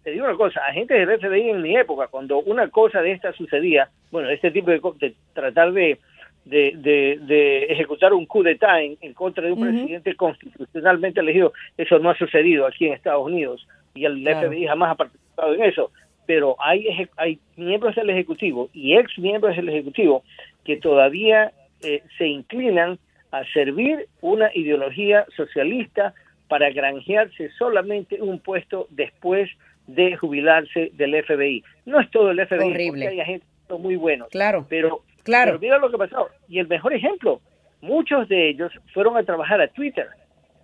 te 0.04 0.10
digo 0.10 0.26
una 0.26 0.36
cosa, 0.36 0.60
agentes 0.66 1.06
del 1.06 1.18
FBI 1.18 1.48
en 1.48 1.62
mi 1.62 1.74
época, 1.74 2.08
cuando 2.08 2.40
una 2.40 2.68
cosa 2.68 3.00
de 3.00 3.12
esta 3.12 3.32
sucedía, 3.32 3.88
bueno, 4.10 4.28
este 4.28 4.50
tipo 4.50 4.70
de, 4.70 4.80
de 5.00 5.14
tratar 5.32 5.72
de 5.72 5.98
de, 6.44 7.18
de, 7.20 7.64
ejecutar 7.64 8.14
un 8.14 8.24
coup 8.24 8.42
d'etat 8.42 8.80
en, 8.80 8.96
en 9.02 9.12
contra 9.12 9.44
de 9.44 9.52
un 9.52 9.60
presidente 9.60 10.14
constitucionalmente 10.16 11.20
elegido. 11.20 11.52
Eso 11.76 11.98
no 11.98 12.08
ha 12.08 12.16
sucedido 12.16 12.66
aquí 12.66 12.86
en 12.86 12.94
Estados 12.94 13.26
Unidos 13.26 13.66
y 13.98 14.04
el 14.04 14.22
FBI 14.22 14.66
jamás 14.66 14.92
ha 14.92 14.94
participado 14.94 15.54
en 15.54 15.62
eso. 15.62 15.90
Pero 16.26 16.56
hay, 16.58 17.08
hay 17.16 17.38
miembros 17.56 17.94
del 17.96 18.10
Ejecutivo 18.10 18.68
y 18.72 18.96
ex 18.96 19.18
miembros 19.18 19.56
del 19.56 19.68
Ejecutivo 19.68 20.22
que 20.64 20.76
todavía 20.76 21.52
eh, 21.82 22.02
se 22.18 22.26
inclinan 22.26 22.98
a 23.30 23.44
servir 23.52 24.06
una 24.20 24.50
ideología 24.54 25.26
socialista 25.36 26.14
para 26.48 26.70
granjearse 26.70 27.50
solamente 27.58 28.20
un 28.20 28.38
puesto 28.40 28.86
después 28.90 29.50
de 29.86 30.16
jubilarse 30.16 30.90
del 30.94 31.22
FBI. 31.24 31.64
No 31.86 32.00
es 32.00 32.10
todo 32.10 32.30
el 32.30 32.46
FBI, 32.46 32.58
Horrible. 32.58 32.88
porque 32.88 33.08
hay 33.08 33.20
agentes 33.20 33.48
muy 33.78 33.96
buenos. 33.96 34.28
Claro. 34.28 34.66
Pero 34.68 35.02
Claro. 35.28 35.50
Pero 35.50 35.58
mira 35.58 35.78
lo 35.78 35.90
que 35.90 35.98
pasó. 35.98 36.30
Y 36.48 36.58
el 36.58 36.68
mejor 36.68 36.94
ejemplo, 36.94 37.42
muchos 37.82 38.26
de 38.30 38.48
ellos 38.48 38.72
fueron 38.94 39.14
a 39.18 39.22
trabajar 39.22 39.60
a 39.60 39.68
Twitter. 39.68 40.08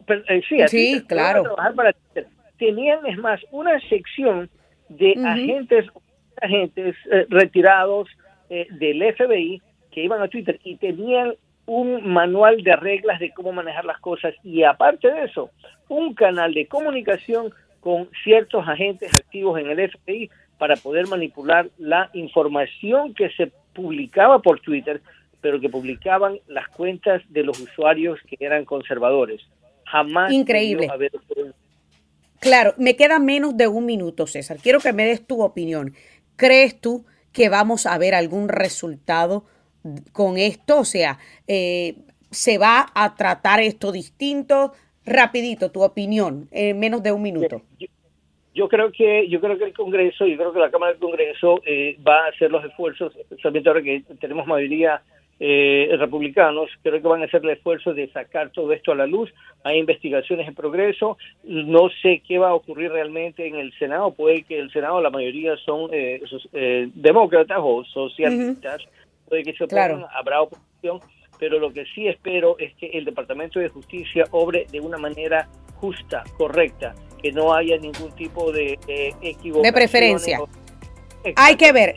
Eh, 0.08 0.40
sí, 0.68 1.02
claro. 1.06 1.42
trabajar 1.42 1.74
para 1.74 1.92
Twitter. 1.92 2.26
Tenían, 2.58 3.04
es 3.06 3.18
más, 3.18 3.40
una 3.50 3.78
sección 3.88 4.48
de 4.88 5.14
agentes, 5.24 5.86
agentes 6.40 6.96
eh, 7.10 7.26
retirados 7.28 8.08
eh, 8.50 8.66
del 8.70 9.02
FBI 9.14 9.60
que 9.90 10.02
iban 10.04 10.22
a 10.22 10.28
Twitter 10.28 10.60
y 10.64 10.76
tenían 10.76 11.34
un 11.66 12.06
manual 12.12 12.62
de 12.62 12.76
reglas 12.76 13.20
de 13.20 13.30
cómo 13.30 13.52
manejar 13.52 13.84
las 13.84 13.98
cosas 14.00 14.34
y 14.42 14.62
aparte 14.64 15.10
de 15.10 15.24
eso, 15.24 15.50
un 15.88 16.14
canal 16.14 16.52
de 16.52 16.66
comunicación 16.66 17.52
con 17.80 18.08
ciertos 18.22 18.66
agentes 18.66 19.10
activos 19.14 19.58
en 19.58 19.70
el 19.70 19.90
FBI 19.90 20.30
para 20.58 20.76
poder 20.76 21.06
manipular 21.06 21.68
la 21.78 22.10
información 22.12 23.14
que 23.14 23.30
se 23.30 23.50
publicaba 23.74 24.40
por 24.40 24.60
Twitter, 24.60 25.00
pero 25.40 25.60
que 25.60 25.68
publicaban 25.68 26.38
las 26.46 26.68
cuentas 26.68 27.22
de 27.28 27.42
los 27.42 27.60
usuarios 27.60 28.18
que 28.26 28.36
eran 28.40 28.64
conservadores. 28.64 29.42
Jamás. 29.84 30.32
Increíble. 30.32 30.88
Claro, 32.44 32.74
me 32.76 32.94
queda 32.94 33.18
menos 33.18 33.56
de 33.56 33.68
un 33.68 33.86
minuto, 33.86 34.26
César. 34.26 34.58
Quiero 34.62 34.78
que 34.78 34.92
me 34.92 35.06
des 35.06 35.26
tu 35.26 35.42
opinión. 35.42 35.94
¿Crees 36.36 36.78
tú 36.78 37.06
que 37.32 37.48
vamos 37.48 37.86
a 37.86 37.96
ver 37.96 38.14
algún 38.14 38.50
resultado 38.50 39.44
con 40.12 40.36
esto? 40.36 40.80
O 40.80 40.84
sea, 40.84 41.18
eh, 41.48 41.96
¿se 42.30 42.58
va 42.58 42.92
a 42.94 43.14
tratar 43.16 43.60
esto 43.60 43.92
distinto? 43.92 44.72
Rapidito, 45.06 45.70
tu 45.70 45.82
opinión, 45.82 46.48
en 46.50 46.78
menos 46.78 47.02
de 47.02 47.12
un 47.12 47.22
minuto 47.22 47.62
yo 48.54 48.68
creo 48.68 48.92
que 48.92 49.28
yo 49.28 49.40
creo 49.40 49.58
que 49.58 49.64
el 49.64 49.74
Congreso, 49.74 50.26
yo 50.26 50.36
creo 50.36 50.52
que 50.52 50.60
la 50.60 50.70
Cámara 50.70 50.92
del 50.92 51.00
Congreso 51.00 51.60
eh, 51.66 51.98
va 52.06 52.24
a 52.24 52.28
hacer 52.28 52.50
los 52.50 52.64
esfuerzos, 52.64 53.14
especialmente 53.16 53.68
ahora 53.68 53.82
que 53.82 54.04
tenemos 54.20 54.46
mayoría 54.46 55.02
eh, 55.40 55.88
republicanos, 55.98 56.70
creo 56.82 57.00
que 57.00 57.08
van 57.08 57.22
a 57.22 57.26
hacer 57.26 57.42
el 57.44 57.50
esfuerzo 57.50 57.92
de 57.92 58.10
sacar 58.12 58.50
todo 58.50 58.72
esto 58.72 58.92
a 58.92 58.94
la 58.94 59.06
luz. 59.06 59.32
Hay 59.64 59.78
investigaciones 59.78 60.46
en 60.46 60.54
progreso. 60.54 61.18
No 61.42 61.88
sé 62.02 62.22
qué 62.26 62.38
va 62.38 62.50
a 62.50 62.54
ocurrir 62.54 62.92
realmente 62.92 63.46
en 63.46 63.56
el 63.56 63.72
Senado. 63.78 64.12
Puede 64.12 64.42
que 64.42 64.58
el 64.58 64.70
Senado, 64.72 65.00
la 65.00 65.10
mayoría 65.10 65.56
son 65.58 65.90
eh, 65.92 66.22
eh 66.52 66.88
demócratas 66.94 67.58
o 67.60 67.84
socialistas. 67.84 68.82
Puede 69.28 69.42
que 69.42 69.54
se 69.54 69.64
opongan, 69.64 70.04
habrá 70.14 70.42
oposición. 70.42 71.00
Pero 71.38 71.58
lo 71.58 71.72
que 71.72 71.84
sí 71.86 72.06
espero 72.06 72.56
es 72.58 72.72
que 72.74 72.86
el 72.86 73.04
Departamento 73.04 73.58
de 73.58 73.68
Justicia 73.68 74.24
obre 74.30 74.66
de 74.70 74.80
una 74.80 74.98
manera 74.98 75.48
justa, 75.80 76.22
correcta 76.38 76.94
que 77.24 77.32
no 77.32 77.54
haya 77.54 77.78
ningún 77.78 78.12
tipo 78.12 78.52
de, 78.52 78.78
equivocación. 79.22 79.62
De 79.62 79.72
preferencia. 79.72 80.38
Hay 81.36 81.56
que 81.56 81.72
ver. 81.72 81.94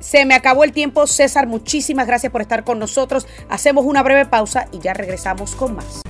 Se 0.00 0.24
me 0.24 0.34
acabó 0.34 0.64
el 0.64 0.72
tiempo, 0.72 1.06
César. 1.06 1.46
Muchísimas 1.46 2.06
gracias 2.06 2.32
por 2.32 2.40
estar 2.40 2.64
con 2.64 2.78
nosotros. 2.78 3.26
Hacemos 3.48 3.84
una 3.84 4.02
breve 4.02 4.26
pausa 4.26 4.68
y 4.72 4.78
ya 4.78 4.94
regresamos 4.94 5.54
con 5.54 5.76
más. 5.76 6.05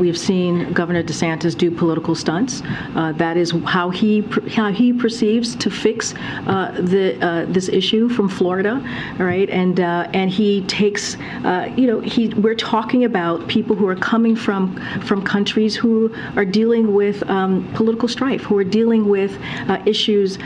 We've 0.00 0.18
seen 0.18 0.72
Governor 0.72 1.04
DeSantis 1.04 1.56
do 1.56 1.70
political 1.70 2.16
stunts. 2.16 2.62
Uh, 2.96 3.12
that 3.12 3.36
is 3.36 3.52
how 3.64 3.90
he 3.90 4.22
how 4.48 4.72
he 4.72 4.92
perceives 4.92 5.54
to 5.54 5.70
fix 5.70 6.14
uh, 6.48 6.76
the 6.80 7.16
uh, 7.24 7.44
this 7.44 7.68
issue 7.68 8.08
from 8.08 8.28
Florida, 8.28 8.82
right? 9.20 9.48
And 9.48 9.78
uh, 9.78 10.08
and 10.12 10.32
he 10.32 10.62
takes, 10.62 11.16
uh, 11.44 11.72
you 11.76 11.86
know, 11.86 12.00
he 12.00 12.30
we're 12.30 12.56
talking 12.56 13.04
about 13.04 13.46
people 13.46 13.76
who 13.76 13.86
are 13.86 13.94
coming 13.94 14.34
from 14.34 14.76
from 15.02 15.22
countries 15.22 15.76
who 15.76 16.12
are 16.34 16.44
dealing 16.44 16.92
with 16.92 17.22
um, 17.30 17.70
political 17.74 18.08
strife, 18.08 18.42
who 18.42 18.58
are 18.58 18.64
dealing 18.64 19.08
with 19.08 19.38
uh, 19.68 19.80
issues 19.86 20.38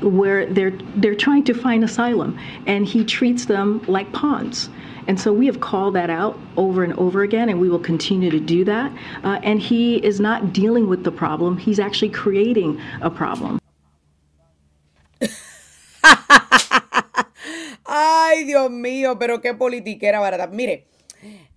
where 0.00 0.46
they're 0.46 0.78
they're 0.96 1.14
trying 1.14 1.44
to 1.44 1.52
find 1.52 1.84
asylum, 1.84 2.38
and 2.66 2.86
he 2.86 3.04
treats 3.04 3.44
them 3.44 3.82
like 3.86 4.10
pawns. 4.12 4.70
And 5.08 5.18
so 5.18 5.32
we 5.32 5.46
have 5.46 5.60
called 5.60 5.94
that 5.94 6.10
out 6.10 6.38
over 6.56 6.84
and 6.84 6.92
over 6.94 7.22
again, 7.22 7.48
and 7.48 7.60
we 7.60 7.68
will 7.68 7.80
continue 7.80 8.30
to 8.30 8.40
do 8.40 8.64
that. 8.64 8.92
Uh, 9.24 9.40
and 9.42 9.60
he 9.60 9.96
is 10.04 10.20
not 10.20 10.52
dealing 10.52 10.88
with 10.88 11.04
the 11.04 11.10
problem, 11.10 11.58
he's 11.58 11.78
actually 11.78 12.10
creating 12.10 12.80
a 13.00 13.10
problem. 13.10 13.58
Ay, 17.86 18.44
Dios 18.44 18.70
mío, 18.70 19.18
pero 19.18 19.40
qué 19.40 19.54
politiquera 19.54 20.20
barata. 20.20 20.46
Mire, 20.46 20.86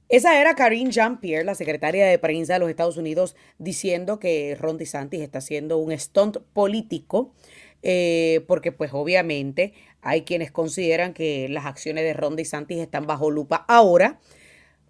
esa 0.10 0.39
era 0.39 0.53
Karine 0.55 0.91
Jean-Pierre, 0.91 1.43
la 1.45 1.55
secretaria 1.55 2.05
de 2.05 2.19
prensa 2.19 2.53
de 2.53 2.60
los 2.60 2.69
Estados 2.69 2.97
Unidos, 2.97 3.36
diciendo 3.58 4.19
que 4.19 4.55
Ron 4.60 4.77
DeSantis 4.77 5.21
está 5.21 5.39
haciendo 5.39 5.77
un 5.77 5.97
stunt 5.97 6.38
político, 6.53 7.34
eh, 7.81 8.43
porque 8.47 8.71
pues 8.71 8.91
obviamente 8.93 9.73
hay 10.05 10.21
quienes 10.21 10.51
consideran 10.51 11.15
que 11.15 11.49
las 11.49 11.65
acciones 11.65 12.03
de 12.03 12.13
Ron 12.13 12.35
DeSantis 12.35 12.77
están 12.77 13.07
bajo 13.07 13.31
lupa 13.31 13.65
ahora, 13.67 14.19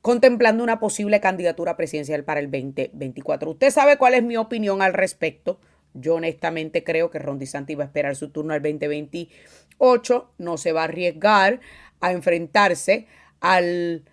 contemplando 0.02 0.62
una 0.62 0.78
posible 0.78 1.22
candidatura 1.22 1.78
presidencial 1.78 2.26
para 2.26 2.42
el 2.42 2.52
2024. 2.52 3.52
Usted 3.52 3.72
sabe 3.72 3.98
cuál 3.98 4.14
es 4.14 4.24
mi 4.24 4.36
opinión 4.36 4.82
al 4.82 4.94
respecto. 4.94 5.62
Yo 5.94 6.16
honestamente 6.16 6.84
creo 6.84 7.10
que 7.12 7.20
Ron 7.20 7.40
DeSantis 7.40 7.80
va 7.80 7.84
a 7.84 7.86
esperar 7.86 8.18
su 8.18 8.30
turno 8.30 8.54
al 8.54 8.62
2028, 8.62 10.34
no 10.38 10.58
se 10.58 10.74
va 10.74 10.82
a 10.82 10.84
arriesgar 10.84 11.62
a 12.02 12.12
enfrentarse 12.12 13.08
al, 13.40 14.04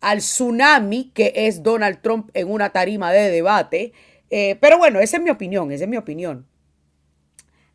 al 0.00 0.18
tsunami 0.18 1.12
que 1.14 1.32
es 1.36 1.62
Donald 1.62 2.00
Trump 2.02 2.30
en 2.34 2.50
una 2.50 2.70
tarima 2.70 3.12
de 3.12 3.30
debate. 3.30 3.92
Eh, 4.30 4.56
pero 4.60 4.76
bueno, 4.76 4.98
esa 4.98 5.18
es 5.18 5.22
mi 5.22 5.30
opinión, 5.30 5.70
esa 5.70 5.84
es 5.84 5.88
mi 5.88 5.96
opinión. 5.96 6.48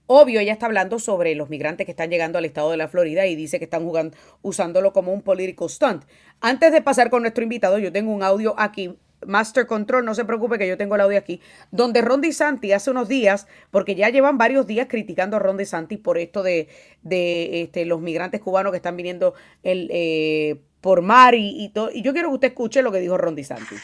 Obvio, 0.07 0.39
ella 0.39 0.53
está 0.53 0.65
hablando 0.65 0.99
sobre 0.99 1.35
los 1.35 1.49
migrantes 1.49 1.85
que 1.85 1.91
están 1.91 2.09
llegando 2.09 2.37
al 2.37 2.45
estado 2.45 2.71
de 2.71 2.77
la 2.77 2.87
Florida 2.87 3.25
y 3.27 3.35
dice 3.35 3.59
que 3.59 3.65
están 3.65 3.83
jugando, 3.83 4.17
usándolo 4.41 4.93
como 4.93 5.13
un 5.13 5.21
political 5.21 5.69
stunt. 5.69 6.03
Antes 6.41 6.71
de 6.71 6.81
pasar 6.81 7.09
con 7.09 7.21
nuestro 7.21 7.43
invitado, 7.43 7.77
yo 7.77 7.91
tengo 7.91 8.11
un 8.11 8.23
audio 8.23 8.53
aquí 8.57 8.97
Master 9.25 9.67
Control, 9.67 10.03
no 10.03 10.15
se 10.15 10.25
preocupe 10.25 10.57
que 10.57 10.67
yo 10.67 10.77
tengo 10.77 10.95
el 10.95 11.01
audio 11.01 11.17
aquí, 11.17 11.41
donde 11.71 12.01
Ron 12.01 12.21
DeSantis 12.21 12.73
hace 12.73 12.91
unos 12.91 13.07
días, 13.07 13.47
porque 13.69 13.95
ya 13.95 14.09
llevan 14.09 14.37
varios 14.37 14.67
días 14.67 14.87
criticando 14.89 15.37
a 15.37 15.39
Ron 15.39 15.57
DeSantis 15.57 15.99
por 15.99 16.17
esto 16.17 16.43
de, 16.43 16.67
de 17.03 17.61
este, 17.61 17.85
los 17.85 18.01
migrantes 18.01 18.41
cubanos 18.41 18.71
que 18.71 18.77
están 18.77 18.97
viniendo 18.97 19.33
el, 19.63 19.89
eh, 19.91 20.61
por 20.81 21.01
mar 21.01 21.35
y, 21.35 21.63
y 21.63 21.69
todo. 21.69 21.89
Y 21.93 22.01
yo 22.01 22.13
quiero 22.13 22.29
que 22.29 22.35
usted 22.35 22.47
escuche 22.49 22.81
lo 22.81 22.91
que 22.91 22.99
dijo 22.99 23.17
Ron 23.17 23.35
DeSantis. 23.35 23.81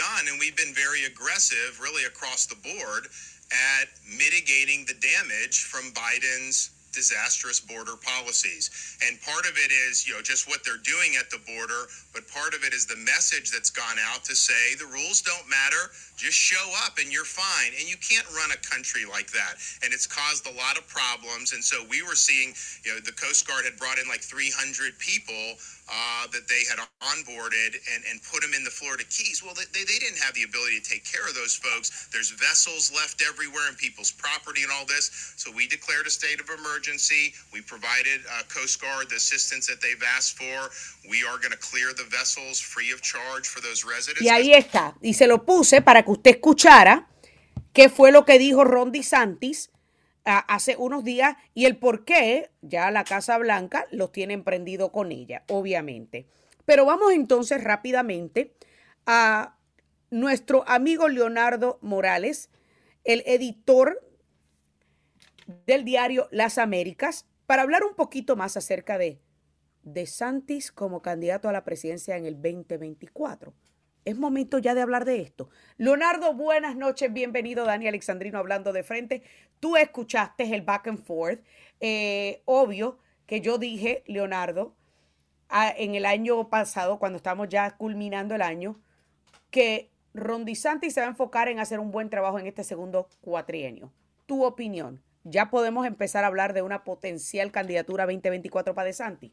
Done, 0.00 0.32
and 0.32 0.40
we've 0.40 0.56
been 0.56 0.72
very 0.72 1.04
aggressive 1.04 1.76
really 1.80 2.04
across 2.04 2.46
the 2.46 2.56
board 2.56 3.12
at 3.52 3.88
mitigating 4.16 4.86
the 4.88 4.96
damage 4.96 5.64
from 5.68 5.92
Biden's 5.92 6.70
disastrous 6.92 7.60
border 7.60 7.94
policies. 8.02 8.98
And 9.06 9.20
part 9.22 9.46
of 9.46 9.54
it 9.54 9.70
is, 9.70 10.06
you 10.06 10.14
know, 10.14 10.22
just 10.22 10.48
what 10.48 10.64
they're 10.64 10.82
doing 10.82 11.14
at 11.18 11.30
the 11.30 11.38
border, 11.46 11.86
but 12.12 12.26
part 12.28 12.54
of 12.54 12.64
it 12.64 12.74
is 12.74 12.86
the 12.86 12.96
message 12.96 13.50
that's 13.50 13.70
gone 13.70 13.98
out 14.10 14.24
to 14.24 14.34
say 14.34 14.74
the 14.74 14.86
rules 14.90 15.22
don't 15.22 15.48
matter, 15.48 15.94
just 16.16 16.34
show 16.36 16.66
up 16.84 16.98
and 16.98 17.12
you're 17.12 17.28
fine. 17.28 17.72
And 17.78 17.88
you 17.88 17.96
can't 17.96 18.26
run 18.34 18.50
a 18.50 18.60
country 18.66 19.06
like 19.06 19.30
that. 19.30 19.54
And 19.82 19.94
it's 19.94 20.06
caused 20.06 20.46
a 20.46 20.54
lot 20.54 20.78
of 20.78 20.86
problems. 20.88 21.52
And 21.52 21.62
so 21.62 21.84
we 21.88 22.02
were 22.02 22.18
seeing, 22.18 22.54
you 22.84 22.94
know, 22.94 23.00
the 23.00 23.14
Coast 23.14 23.46
Guard 23.46 23.64
had 23.64 23.76
brought 23.78 23.98
in 23.98 24.08
like 24.08 24.20
300 24.22 24.98
people 24.98 25.54
uh, 25.90 26.26
that 26.30 26.46
they 26.46 26.62
had 26.70 26.78
onboarded 27.02 27.74
and, 27.90 28.06
and 28.06 28.22
put 28.22 28.40
them 28.40 28.54
in 28.54 28.62
the 28.62 28.70
Florida 28.70 29.02
Keys. 29.10 29.42
Well, 29.42 29.54
they, 29.58 29.66
they 29.74 29.98
didn't 29.98 30.22
have 30.22 30.34
the 30.38 30.46
ability 30.46 30.78
to 30.78 30.86
take 30.86 31.02
care 31.02 31.26
of 31.26 31.34
those 31.34 31.58
folks. 31.58 32.06
There's 32.14 32.30
vessels 32.30 32.94
left 32.94 33.18
everywhere 33.26 33.66
and 33.66 33.76
people's 33.76 34.12
property 34.14 34.62
and 34.62 34.70
all 34.70 34.86
this. 34.86 35.10
So 35.36 35.50
we 35.50 35.66
declared 35.66 36.06
a 36.06 36.10
state 36.10 36.38
of 36.40 36.46
emergency. 36.48 37.34
We 37.52 37.60
provided 37.60 38.22
uh, 38.30 38.46
Coast 38.46 38.80
Guard 38.80 39.10
the 39.10 39.16
assistance 39.16 39.66
that 39.66 39.82
they've 39.82 40.02
asked 40.16 40.38
for. 40.38 40.70
We 41.10 41.26
are 41.26 41.38
going 41.42 41.52
to 41.52 41.58
clear 41.58 41.90
the 41.90 42.06
vessels 42.06 42.60
free 42.60 42.92
of 42.92 43.02
charge 43.02 43.48
for 43.50 43.60
those 43.60 43.84
residents. 43.84 44.22
Y 44.22 44.30
ahí 44.30 44.54
está. 44.54 44.94
Y 45.02 45.14
se 45.14 45.26
lo 45.26 45.44
puse 45.44 45.82
para 45.82 46.04
que 46.04 46.12
usted 46.12 46.30
escuchara 46.38 47.10
qué 47.72 47.88
fue 47.88 48.12
lo 48.12 48.24
que 48.24 48.38
dijo 48.38 48.62
Ron 48.64 48.92
DeSantis 48.92 49.70
hace 50.24 50.76
unos 50.76 51.04
días 51.04 51.36
y 51.54 51.64
el 51.66 51.78
por 51.78 52.04
qué 52.04 52.50
ya 52.62 52.90
la 52.90 53.04
Casa 53.04 53.38
Blanca 53.38 53.86
los 53.90 54.12
tiene 54.12 54.34
emprendido 54.34 54.92
con 54.92 55.12
ella, 55.12 55.44
obviamente. 55.48 56.26
Pero 56.64 56.84
vamos 56.84 57.12
entonces 57.12 57.62
rápidamente 57.64 58.54
a 59.06 59.56
nuestro 60.10 60.68
amigo 60.68 61.08
Leonardo 61.08 61.78
Morales, 61.82 62.50
el 63.04 63.22
editor 63.26 64.00
del 65.66 65.84
diario 65.84 66.28
Las 66.30 66.58
Américas, 66.58 67.26
para 67.46 67.62
hablar 67.62 67.82
un 67.84 67.94
poquito 67.94 68.36
más 68.36 68.56
acerca 68.56 68.98
de 68.98 69.20
De 69.82 70.06
Santis 70.06 70.70
como 70.70 71.00
candidato 71.00 71.48
a 71.48 71.52
la 71.52 71.64
presidencia 71.64 72.16
en 72.16 72.26
el 72.26 72.34
2024. 72.34 73.54
Es 74.04 74.18
momento 74.18 74.58
ya 74.58 74.74
de 74.74 74.80
hablar 74.80 75.04
de 75.04 75.20
esto. 75.20 75.50
Leonardo, 75.76 76.32
buenas 76.32 76.74
noches, 76.74 77.12
bienvenido 77.12 77.66
Dani 77.66 77.86
Alexandrino 77.86 78.38
hablando 78.38 78.72
de 78.72 78.82
frente. 78.82 79.22
Tú 79.60 79.76
escuchaste 79.76 80.54
el 80.54 80.62
back 80.62 80.88
and 80.88 80.98
forth. 80.98 81.40
Eh, 81.80 82.40
obvio 82.46 82.98
que 83.26 83.42
yo 83.42 83.58
dije, 83.58 84.02
Leonardo, 84.06 84.74
en 85.76 85.94
el 85.94 86.06
año 86.06 86.48
pasado, 86.48 86.98
cuando 86.98 87.16
estamos 87.16 87.48
ya 87.48 87.76
culminando 87.76 88.34
el 88.34 88.42
año, 88.42 88.80
que 89.50 89.90
Rondizanti 90.14 90.90
se 90.90 91.00
va 91.00 91.06
a 91.06 91.10
enfocar 91.10 91.48
en 91.48 91.58
hacer 91.58 91.78
un 91.78 91.90
buen 91.90 92.08
trabajo 92.08 92.38
en 92.38 92.46
este 92.46 92.64
segundo 92.64 93.08
cuatrienio. 93.20 93.92
Tu 94.26 94.44
opinión, 94.44 95.02
¿ya 95.24 95.50
podemos 95.50 95.86
empezar 95.86 96.24
a 96.24 96.28
hablar 96.28 96.54
de 96.54 96.62
una 96.62 96.84
potencial 96.84 97.52
candidatura 97.52 98.06
2024 98.06 98.74
para 98.74 98.86
De 98.86 98.92
Santi? 98.94 99.32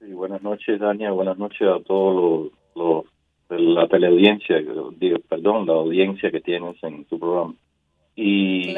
Sí, 0.00 0.12
buenas 0.12 0.42
noches, 0.42 0.80
Dania. 0.80 1.12
Buenas 1.12 1.38
noches 1.38 1.62
a 1.62 1.82
todos 1.84 2.50
los 2.74 3.04
la 3.48 3.86
teleaudiencia, 3.88 4.56
digo, 4.98 5.18
perdón, 5.28 5.66
la 5.66 5.74
audiencia 5.74 6.30
que 6.30 6.40
tienes 6.40 6.82
en 6.82 7.04
tu 7.04 7.18
programa. 7.18 7.54
Y 8.16 8.74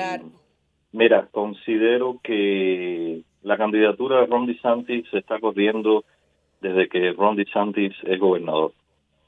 mira, 0.93 1.29
considero 1.31 2.19
que 2.23 3.23
la 3.43 3.57
candidatura 3.57 4.21
de 4.21 4.27
Ron 4.27 4.47
DeSantis 4.47 5.07
se 5.11 5.19
está 5.19 5.39
corriendo 5.39 6.05
desde 6.61 6.89
que 6.89 7.13
Ron 7.13 7.37
DeSantis 7.37 7.95
es 8.05 8.19
gobernador, 8.19 8.73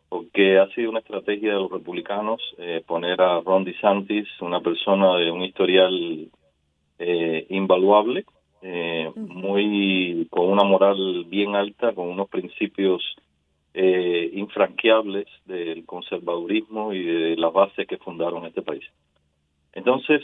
porque 0.08 0.58
ha 0.58 0.68
sido 0.74 0.90
una 0.90 0.98
estrategia 0.98 1.54
de 1.54 1.60
los 1.60 1.70
republicanos 1.70 2.40
eh, 2.58 2.82
poner 2.86 3.20
a 3.22 3.40
Ron 3.40 3.64
DeSantis, 3.64 4.28
una 4.40 4.60
persona 4.60 5.16
de 5.16 5.30
un 5.30 5.42
historial 5.42 6.28
eh, 6.98 7.46
invaluable, 7.48 8.24
eh, 8.62 9.10
muy 9.14 10.26
con 10.28 10.48
una 10.48 10.64
moral 10.64 11.24
bien 11.28 11.54
alta, 11.54 11.94
con 11.94 12.08
unos 12.08 12.28
principios 12.28 13.02
eh, 13.74 14.30
infranqueables 14.32 15.26
del 15.46 15.84
conservadurismo 15.86 16.92
y 16.92 17.04
de 17.04 17.36
las 17.36 17.52
bases 17.52 17.86
que 17.86 17.98
fundaron 17.98 18.46
este 18.46 18.62
país. 18.62 18.84
Entonces, 19.72 20.22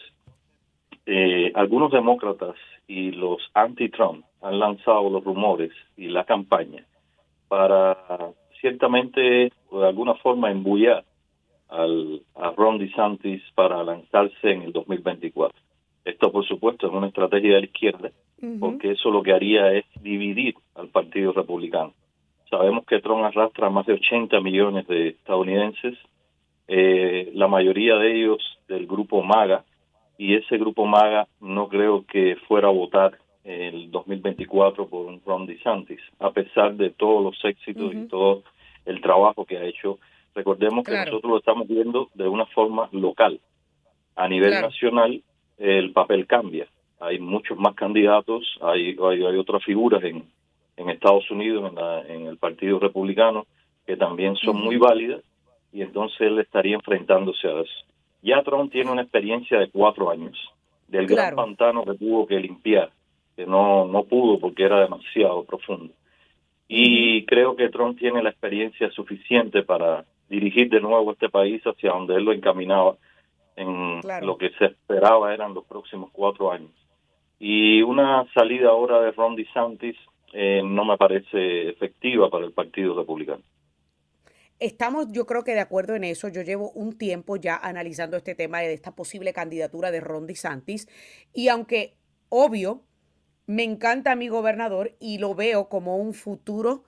eh, 1.06 1.52
algunos 1.54 1.92
demócratas 1.92 2.56
y 2.88 3.12
los 3.12 3.38
anti-Trump 3.54 4.24
han 4.42 4.58
lanzado 4.58 5.08
los 5.10 5.22
rumores 5.24 5.72
y 5.96 6.06
la 6.08 6.24
campaña 6.24 6.84
para 7.48 7.96
ciertamente, 8.60 9.20
de 9.20 9.86
alguna 9.86 10.14
forma, 10.14 10.50
embullar 10.50 11.04
al, 11.68 12.22
a 12.34 12.50
Ron 12.50 12.78
DeSantis 12.78 13.42
para 13.54 13.82
lanzarse 13.84 14.50
en 14.50 14.62
el 14.62 14.72
2024. 14.72 15.56
Esto, 16.04 16.30
por 16.30 16.46
supuesto, 16.46 16.86
es 16.86 16.92
una 16.92 17.08
estrategia 17.08 17.54
de 17.54 17.60
la 17.60 17.66
izquierda, 17.66 18.10
porque 18.60 18.92
eso 18.92 19.10
lo 19.10 19.22
que 19.22 19.32
haría 19.32 19.72
es 19.72 19.84
dividir 20.00 20.54
al 20.74 20.88
Partido 20.88 21.32
Republicano. 21.32 21.94
Sabemos 22.50 22.84
que 22.86 23.00
Trump 23.00 23.24
arrastra 23.24 23.70
más 23.70 23.86
de 23.86 23.94
80 23.94 24.40
millones 24.40 24.86
de 24.86 25.08
estadounidenses, 25.08 25.98
eh, 26.68 27.30
la 27.34 27.48
mayoría 27.48 27.96
de 27.96 28.16
ellos 28.16 28.58
del 28.68 28.86
grupo 28.86 29.22
MAGA, 29.22 29.64
y 30.18 30.34
ese 30.34 30.56
grupo 30.56 30.86
MAGA 30.86 31.26
no 31.40 31.68
creo 31.68 32.04
que 32.06 32.36
fuera 32.46 32.68
a 32.68 32.72
votar 32.72 33.18
en 33.44 33.74
el 33.74 33.90
2024 33.90 34.88
por 34.88 35.06
un 35.06 35.20
Ron 35.24 35.46
DeSantis, 35.46 36.00
a 36.18 36.30
pesar 36.30 36.74
de 36.74 36.90
todos 36.90 37.22
los 37.22 37.44
éxitos 37.44 37.94
y 37.94 38.06
todo 38.08 38.42
el 38.84 39.00
trabajo 39.00 39.44
que 39.44 39.58
ha 39.58 39.64
hecho. 39.64 39.98
Recordemos 40.34 40.84
que 40.84 40.92
nosotros 40.92 41.24
lo 41.24 41.38
estamos 41.38 41.66
viendo 41.66 42.08
de 42.14 42.28
una 42.28 42.46
forma 42.46 42.88
local. 42.92 43.40
A 44.14 44.28
nivel 44.28 44.50
nacional, 44.50 45.22
el 45.58 45.92
papel 45.92 46.26
cambia. 46.26 46.66
Hay 47.00 47.18
muchos 47.18 47.58
más 47.58 47.74
candidatos, 47.74 48.58
hay, 48.62 48.96
hay, 49.02 49.24
hay 49.24 49.36
otras 49.36 49.62
figuras 49.64 50.02
en, 50.02 50.24
en 50.76 50.90
Estados 50.90 51.30
Unidos, 51.30 51.72
en, 52.08 52.26
el 52.26 52.36
Partido 52.38 52.78
Republicano, 52.78 53.46
que 53.86 53.96
también 53.96 54.36
son 54.36 54.60
muy 54.60 54.76
válidas, 54.76 55.22
y 55.72 55.82
entonces 55.82 56.20
él 56.20 56.38
estaría 56.38 56.74
enfrentándose 56.74 57.48
a 57.48 57.60
eso. 57.60 57.84
Ya 58.22 58.42
Trump 58.42 58.72
tiene 58.72 58.90
una 58.90 59.02
experiencia 59.02 59.58
de 59.58 59.70
cuatro 59.70 60.10
años, 60.10 60.36
del 60.88 61.06
gran 61.06 61.34
pantano 61.34 61.84
que 61.84 61.94
tuvo 61.94 62.26
que 62.26 62.38
limpiar, 62.38 62.90
que 63.34 63.46
no, 63.46 63.86
no 63.86 64.04
pudo 64.04 64.38
porque 64.38 64.64
era 64.64 64.80
demasiado 64.80 65.44
profundo. 65.44 65.92
Y 66.68 67.24
creo 67.26 67.54
que 67.54 67.68
Trump 67.68 67.98
tiene 67.98 68.22
la 68.22 68.30
experiencia 68.30 68.90
suficiente 68.90 69.62
para 69.62 70.04
dirigir 70.28 70.68
de 70.68 70.80
nuevo 70.80 71.12
este 71.12 71.28
país 71.28 71.62
hacia 71.62 71.92
donde 71.92 72.16
él 72.16 72.24
lo 72.24 72.32
encaminaba 72.32 72.96
en 73.56 74.00
lo 74.22 74.36
que 74.36 74.50
se 74.50 74.66
esperaba 74.66 75.32
eran 75.32 75.54
los 75.54 75.64
próximos 75.64 76.10
cuatro 76.12 76.52
años. 76.52 76.70
Y 77.38 77.82
una 77.82 78.26
salida 78.32 78.70
ahora 78.70 79.00
de 79.00 79.12
Ron 79.12 79.36
DeSantis 79.36 79.96
eh, 80.32 80.62
no 80.64 80.84
me 80.84 80.96
parece 80.96 81.68
efectiva 81.70 82.30
para 82.30 82.46
el 82.46 82.52
Partido 82.52 82.96
Republicano. 82.96 83.42
Estamos, 84.58 85.12
yo 85.12 85.26
creo 85.26 85.44
que 85.44 85.54
de 85.54 85.60
acuerdo 85.60 85.94
en 85.94 86.04
eso. 86.04 86.28
Yo 86.28 86.42
llevo 86.42 86.70
un 86.70 86.96
tiempo 86.96 87.36
ya 87.36 87.56
analizando 87.56 88.16
este 88.16 88.34
tema 88.34 88.60
de 88.60 88.72
esta 88.72 88.94
posible 88.94 89.32
candidatura 89.32 89.90
de 89.90 90.00
Ron 90.00 90.26
DeSantis. 90.26 90.88
Y 91.34 91.48
aunque, 91.48 91.94
obvio, 92.30 92.82
me 93.46 93.64
encanta 93.64 94.16
mi 94.16 94.28
gobernador 94.28 94.96
y 94.98 95.18
lo 95.18 95.34
veo 95.34 95.68
como 95.68 95.98
un 95.98 96.14
futuro 96.14 96.84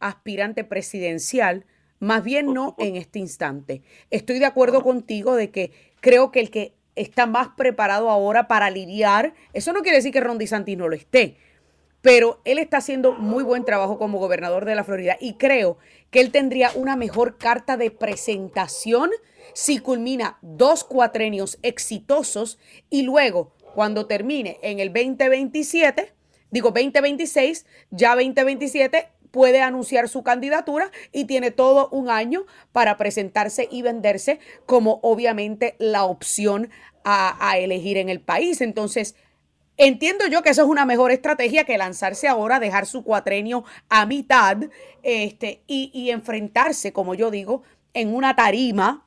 aspirante 0.00 0.64
presidencial, 0.64 1.64
más 2.00 2.24
bien 2.24 2.52
no 2.52 2.74
en 2.78 2.96
este 2.96 3.20
instante. 3.20 3.82
Estoy 4.10 4.40
de 4.40 4.46
acuerdo 4.46 4.82
contigo 4.82 5.36
de 5.36 5.50
que 5.50 5.70
creo 6.00 6.32
que 6.32 6.40
el 6.40 6.50
que 6.50 6.74
está 6.96 7.26
más 7.26 7.48
preparado 7.56 8.10
ahora 8.10 8.48
para 8.48 8.68
lidiar, 8.70 9.34
eso 9.52 9.72
no 9.72 9.82
quiere 9.82 9.98
decir 9.98 10.12
que 10.12 10.20
Ron 10.20 10.38
DeSantis 10.38 10.76
no 10.76 10.88
lo 10.88 10.96
esté, 10.96 11.36
pero 12.02 12.40
él 12.44 12.58
está 12.58 12.78
haciendo 12.78 13.12
muy 13.12 13.44
buen 13.44 13.64
trabajo 13.64 13.96
como 13.96 14.18
gobernador 14.18 14.64
de 14.64 14.74
la 14.74 14.84
Florida 14.84 15.16
y 15.20 15.34
creo 15.34 15.78
que 16.10 16.20
él 16.20 16.30
tendría 16.30 16.70
una 16.74 16.96
mejor 16.96 17.38
carta 17.38 17.76
de 17.76 17.90
presentación 17.90 19.10
si 19.54 19.78
culmina 19.78 20.38
dos 20.42 20.84
cuatrenios 20.84 21.58
exitosos 21.62 22.58
y 22.90 23.02
luego 23.02 23.52
cuando 23.74 24.06
termine 24.06 24.58
en 24.62 24.80
el 24.80 24.92
2027, 24.92 26.12
digo 26.50 26.70
2026, 26.70 27.66
ya 27.90 28.14
2027 28.14 29.08
puede 29.30 29.62
anunciar 29.62 30.08
su 30.08 30.22
candidatura 30.22 30.90
y 31.10 31.24
tiene 31.24 31.50
todo 31.50 31.88
un 31.88 32.10
año 32.10 32.44
para 32.72 32.98
presentarse 32.98 33.66
y 33.70 33.80
venderse 33.80 34.40
como 34.66 35.00
obviamente 35.02 35.74
la 35.78 36.04
opción 36.04 36.68
a, 37.02 37.48
a 37.48 37.56
elegir 37.56 37.96
en 37.96 38.10
el 38.10 38.20
país. 38.20 38.60
Entonces, 38.60 39.16
Entiendo 39.84 40.28
yo 40.30 40.42
que 40.42 40.50
eso 40.50 40.62
es 40.62 40.68
una 40.68 40.86
mejor 40.86 41.10
estrategia 41.10 41.64
que 41.64 41.76
lanzarse 41.76 42.28
ahora, 42.28 42.60
dejar 42.60 42.86
su 42.86 43.02
cuatrenio 43.02 43.64
a 43.88 44.06
mitad 44.06 44.58
este, 45.02 45.62
y, 45.66 46.10
enfrentarse, 46.10 46.92
como 46.92 47.16
yo 47.16 47.32
digo, 47.32 47.64
en 47.92 48.14
una 48.14 48.36
tarima 48.36 49.04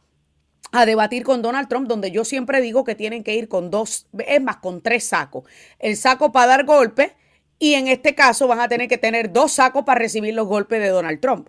a 0.74 0.86
debatir 0.86 1.24
con 1.24 1.42
Donald 1.42 1.70
Trump, 1.70 1.88
donde 1.88 2.12
yo 2.12 2.26
siempre 2.26 2.60
digo 2.60 2.84
que 2.84 2.94
tienen 2.94 3.24
que 3.24 3.36
ir 3.36 3.48
con 3.48 3.72
dos, 3.72 4.10
es 4.28 4.42
más, 4.42 4.58
con 4.58 4.82
tres 4.82 5.08
sacos. 5.08 5.46
El 5.80 5.96
saco 5.96 6.34
para 6.34 6.48
dar 6.48 6.66
golpe 6.66 7.14
y 7.58 7.76
en 7.76 7.88
este 7.88 8.14
caso 8.14 8.46
van 8.46 8.60
a 8.60 8.68
tener 8.68 8.90
que 8.90 8.98
tener 8.98 9.32
dos 9.32 9.54
sacos 9.54 9.86
para 9.86 10.00
recibir 10.00 10.34
los 10.34 10.46
golpes 10.46 10.82
de 10.82 10.90
Donald 10.90 11.22
Trump. 11.22 11.48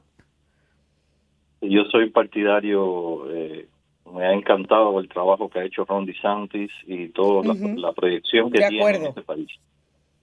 Yo 1.62 1.82
soy 1.90 2.10
partidario, 2.10 3.28
eh, 3.34 3.66
me 4.12 4.24
ha 4.24 4.32
encantado 4.32 4.98
el 5.00 5.08
trabajo 5.08 5.48
que 5.48 5.58
ha 5.58 5.64
hecho 5.64 5.84
Ron 5.84 6.06
DeSantis 6.06 6.70
y 6.86 7.08
toda 7.08 7.54
la, 7.76 7.92
proyección 7.92 8.50
que 8.50 8.66
tiene 8.68 8.96
en 8.96 9.06
este 9.06 9.22
país. 9.22 9.48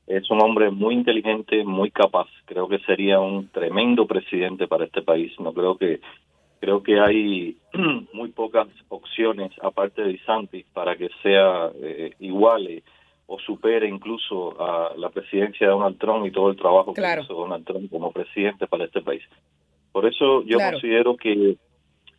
Es 0.08 0.30
un 0.30 0.42
hombre 0.42 0.70
muy 0.70 0.96
inteligente, 0.96 1.64
muy 1.64 1.92
capaz. 1.92 2.28
Creo 2.46 2.68
que 2.68 2.80
sería 2.80 3.20
un 3.20 3.48
tremendo 3.50 4.06
presidente 4.06 4.68
para 4.68 4.86
este 4.86 5.02
país. 5.02 5.32
No 5.40 5.54
creo 5.54 5.78
que 5.78 6.02
creo 6.60 6.82
que 6.82 7.00
hay 7.00 7.58
muy 8.14 8.30
pocas 8.30 8.68
opciones 8.90 9.52
aparte 9.62 10.02
de 10.02 10.14
DeSantis 10.14 10.66
para 10.74 10.96
que 10.96 11.10
sea 11.22 11.72
eh, 11.82 12.14
igual 12.20 12.84
o 13.26 13.40
supere 13.40 13.88
incluso 13.88 14.62
a 14.62 14.94
la 14.98 15.10
presidencia 15.10 15.68
de 15.68 15.74
Donald 15.74 15.98
Trump 15.98 16.26
y 16.26 16.32
todo 16.32 16.50
el 16.50 16.58
trabajo 16.58 16.94
que 16.94 17.02
hizo 17.02 17.34
Donald 17.34 17.66
Trump 17.66 17.90
como 17.90 18.12
presidente 18.12 18.68
para 18.68 18.86
este 18.86 19.02
país. 19.02 19.24
Por 19.92 20.06
eso 20.06 20.44
yo 20.44 20.58
considero 20.58 21.16
que 21.16 21.58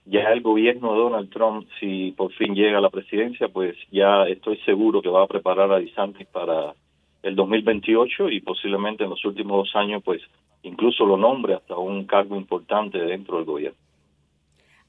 ya 0.06 0.20
el 0.32 0.42
gobierno 0.42 0.92
de 0.92 0.98
Donald 0.98 1.30
Trump, 1.30 1.66
si 1.80 2.12
por 2.12 2.32
fin 2.34 2.54
llega 2.54 2.78
a 2.78 2.82
la 2.82 2.90
presidencia, 2.90 3.48
pues 3.48 3.74
ya 3.90 4.24
estoy 4.24 4.58
seguro 4.58 5.00
que 5.00 5.08
va 5.08 5.24
a 5.24 5.26
preparar 5.28 5.72
a 5.72 5.78
DeSantis 5.78 6.26
para 6.26 6.74
el 7.22 7.34
2028 7.34 8.28
y 8.28 8.40
posiblemente 8.42 9.04
en 9.04 9.10
los 9.10 9.24
últimos 9.24 9.56
dos 9.66 9.76
años, 9.76 10.02
pues 10.04 10.20
incluso 10.62 11.06
lo 11.06 11.16
nombre 11.16 11.54
hasta 11.54 11.76
un 11.76 12.06
cargo 12.06 12.36
importante 12.36 12.98
dentro 12.98 13.36
del 13.36 13.46
gobierno. 13.46 13.78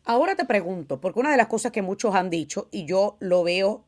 Ahora 0.04 0.36
te 0.36 0.46
pregunto, 0.46 1.00
porque 1.00 1.20
una 1.20 1.32
de 1.32 1.38
las 1.38 1.48
cosas 1.48 1.72
que 1.72 1.82
muchos 1.82 2.14
han 2.14 2.30
dicho 2.30 2.68
y 2.72 2.86
yo 2.86 3.16
lo 3.22 3.44
veo, 3.44 3.86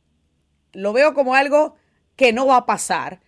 lo 0.74 0.94
veo 0.94 1.14
como 1.14 1.36
algo 1.36 1.76
que 2.16 2.32
no 2.32 2.48
va 2.48 2.58
a 2.58 2.66
pasar. 2.66 3.20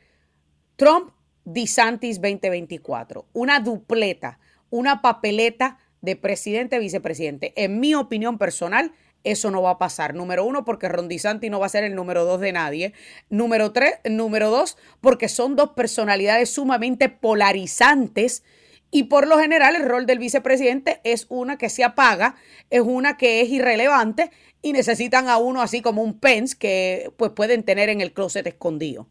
Trump, 0.78 1.12
DeSantis 1.44 2.22
2024, 2.22 3.26
una 3.34 3.60
dupleta, 3.60 4.40
una 4.70 5.02
papeleta 5.02 5.78
de 6.02 6.16
presidente, 6.16 6.80
vicepresidente. 6.80 7.54
En 7.56 7.80
mi 7.80 7.96
opinión 7.96 8.38
personal, 8.38 8.94
eso 9.24 9.52
no 9.52 9.62
va 9.62 9.72
a 9.72 9.78
pasar. 9.78 10.14
Número 10.16 10.46
uno, 10.46 10.64
porque 10.64 10.88
Ron 10.88 11.08
DeSantis 11.08 11.52
no 11.52 11.60
va 11.60 11.66
a 11.66 11.70
ser 11.70 11.84
el 11.84 11.96
número 11.96 12.26
dos 12.26 12.40
de 12.40 12.52
nadie. 12.52 12.94
Número 13.30 13.72
tres, 13.72 14.00
número 14.10 14.50
dos, 14.50 14.78
porque 15.02 15.28
son 15.28 15.56
dos 15.56 15.72
personalidades 15.72 16.50
sumamente 16.50 17.10
polarizantes. 17.10 18.44
Y 18.92 19.04
por 19.04 19.28
lo 19.28 19.38
general 19.38 19.76
el 19.76 19.88
rol 19.88 20.06
del 20.06 20.20
vicepresidente 20.20 21.00
es 21.04 21.28
una 21.30 21.58
que 21.58 21.70
se 21.70 21.84
apaga, 21.84 22.36
es 22.70 22.82
una 22.82 23.18
que 23.18 23.42
es 23.42 23.50
irrelevante 23.50 24.32
y 24.62 24.74
necesitan 24.74 25.30
a 25.30 25.38
uno 25.38 25.62
así 25.62 25.82
como 25.82 26.02
un 26.02 26.20
Pence 26.20 26.58
que 26.58 27.12
pues 27.18 27.32
pueden 27.32 27.64
tener 27.64 27.90
en 27.90 28.02
el 28.02 28.14
closet 28.14 28.48
escondido. 28.48 29.08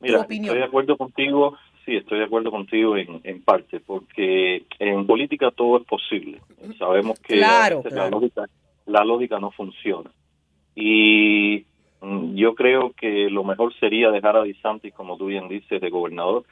Mira, 0.00 0.22
estoy 0.22 0.40
de 0.40 0.64
acuerdo 0.64 0.96
contigo 0.96 1.56
Sí, 1.86 1.94
estoy 1.94 2.18
de 2.18 2.24
acuerdo 2.24 2.50
contigo 2.50 2.96
en, 2.96 3.20
en 3.22 3.42
parte, 3.42 3.78
porque 3.78 4.64
en 4.80 5.06
política 5.06 5.52
todo 5.52 5.78
es 5.78 5.84
posible. 5.84 6.40
Sabemos 6.80 7.20
que 7.20 7.36
La, 7.36 8.10
lógica, 8.10 8.46
la 8.86 9.04
lógica 9.04 9.38
no 9.38 9.52
funciona. 9.52 10.10
Y 10.74 11.64
mm, 12.00 12.34
yo 12.34 12.56
creo 12.56 12.90
que 12.90 13.30
lo 13.30 13.44
mejor 13.44 13.72
sería 13.78 14.10
dejar 14.10 14.36
a 14.36 14.42
DeSantis, 14.42 14.92
como 14.94 15.16
tú 15.16 15.26
bien 15.26 15.48
dices, 15.48 15.80
de 15.80 15.88
gobernador, 15.88 16.42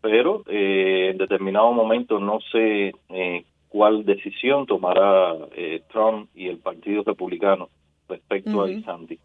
pero 0.00 0.44
eh, 0.46 1.10
en 1.10 1.18
determinado 1.18 1.72
momento 1.72 2.18
no 2.18 2.40
sé 2.50 2.94
eh, 3.10 3.44
cuál 3.68 4.06
decisión 4.06 4.64
tomará 4.64 5.34
eh, 5.54 5.82
Trump 5.92 6.30
y 6.34 6.48
el 6.48 6.56
Partido 6.56 7.02
Republicano 7.04 7.68
respecto 8.08 8.62
a 8.62 8.66
DeSantis. 8.66 9.20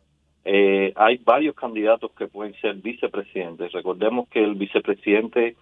Eh, 0.45 0.93
hay 0.95 1.17
varios 1.17 1.55
candidatos 1.55 2.11
que 2.11 2.27
pueden 2.27 2.53
ser 2.61 2.75
vicepresidentes. 2.75 3.71
Recordemos 3.71 4.29
que 4.29 4.43
el 4.43 4.53
vicepresidente 4.53 5.55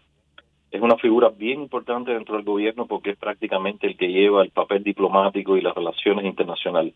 es 0.69 0.81
una 0.81 0.97
figura 0.97 1.29
bien 1.29 1.61
importante 1.61 2.11
dentro 2.11 2.35
del 2.35 2.43
gobierno 2.43 2.85
porque 2.85 3.11
es 3.11 3.17
prácticamente 3.17 3.87
el 3.87 3.95
que 3.95 4.11
lleva 4.11 4.43
el 4.43 4.49
papel 4.49 4.83
diplomático 4.83 5.55
y 5.55 5.61
las 5.61 5.73
relaciones 5.73 6.25
internacionales. 6.25 6.93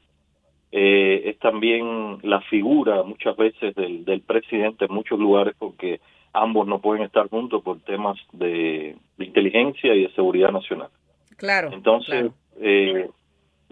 Eh, 0.71 1.29
es 1.29 1.39
también 1.39 2.17
la 2.23 2.41
figura 2.41 3.03
muchas 3.03 3.37
veces 3.37 3.73
del, 3.75 4.21
presidente 4.27 4.85
en 4.85 4.93
muchos 4.93 5.17
lugares 5.17 5.55
porque 5.57 6.01
ambos 6.33 6.67
no 6.67 6.81
pueden 6.81 7.03
estar 7.03 7.29
juntos 7.29 7.63
por 7.63 7.79
temas 7.79 8.17
de, 8.33 8.97
inteligencia 9.17 9.95
y 9.95 10.03
de 10.03 10.11
seguridad 10.11 10.51
nacional. 10.51 10.89
Claro. 11.37 11.71
Entonces, 11.71 12.31
Eh, 12.59 13.07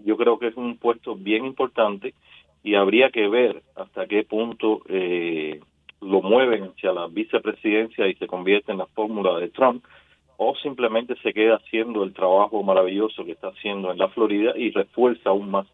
yo 0.03 0.17
creo 0.17 0.37
que 0.37 0.47
es 0.47 0.55
un 0.55 0.77
puesto 0.77 1.15
bien 1.15 1.45
importante 1.45 2.13
y 2.65 2.73
habría 2.73 3.11
que 3.11 3.29
ver 3.29 3.61
hasta 3.75 4.07
qué 4.07 4.23
punto 4.23 4.81
eh, 4.89 5.61
lo 6.01 6.23
mueven 6.23 6.63
hacia 6.63 6.91
la 6.93 7.05
vicepresidencia 7.05 8.07
y 8.07 8.15
se 8.15 8.25
convierte 8.25 8.71
en 8.71 8.79
la 8.79 8.87
fórmula 8.87 9.37
de 9.37 9.49
Trump 9.49 9.85
o 10.37 10.55
simplemente 10.55 11.15
se 11.21 11.31
queda 11.31 11.57
haciendo 11.57 12.03
el 12.03 12.13
trabajo 12.13 12.63
maravilloso 12.63 13.23
que 13.23 13.33
está 13.33 13.49
haciendo 13.49 13.91
en 13.91 13.99
la 13.99 14.09
Florida 14.09 14.53
y 14.57 14.71
refuerza 14.71 15.29
aún 15.29 15.51
más 15.51 15.67